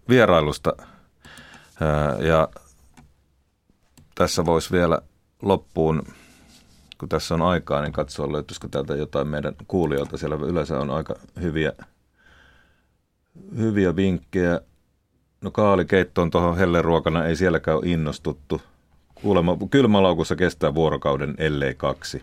vierailusta. 0.08 0.72
Ja 2.18 2.48
tässä 4.16 4.46
voisi 4.46 4.72
vielä 4.72 4.98
loppuun, 5.42 6.02
kun 6.98 7.08
tässä 7.08 7.34
on 7.34 7.42
aikaa, 7.42 7.82
niin 7.82 7.92
katsoa 7.92 8.32
löytyisikö 8.32 8.68
täältä 8.70 8.94
jotain 8.94 9.28
meidän 9.28 9.54
kuulijoilta. 9.68 10.16
Siellä 10.16 10.36
yleensä 10.36 10.78
on 10.78 10.90
aika 10.90 11.14
hyviä, 11.42 11.72
hyviä 13.56 13.96
vinkkejä. 13.96 14.60
No 15.40 15.50
kaalikeittoon 15.50 16.30
tuohon 16.30 16.56
helleruokana 16.56 17.24
ei 17.26 17.36
sielläkään 17.36 17.76
ole 17.76 17.86
innostuttu. 17.86 18.62
Kuulemma 19.14 19.56
kylmälaukussa 19.70 20.36
kestää 20.36 20.74
vuorokauden 20.74 21.34
ellei 21.38 21.74
kaksi. 21.74 22.22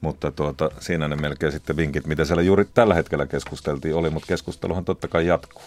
Mutta 0.00 0.30
tuota, 0.30 0.70
siinä 0.80 1.08
ne 1.08 1.16
melkein 1.16 1.52
sitten 1.52 1.76
vinkit, 1.76 2.06
mitä 2.06 2.24
siellä 2.24 2.42
juuri 2.42 2.64
tällä 2.64 2.94
hetkellä 2.94 3.26
keskusteltiin 3.26 3.94
oli, 3.94 4.10
mutta 4.10 4.26
keskusteluhan 4.26 4.84
totta 4.84 5.08
kai 5.08 5.26
jatkuu. 5.26 5.62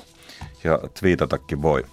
Ja 0.63 0.79
twiitatakin 0.99 1.61
voi. 1.61 1.83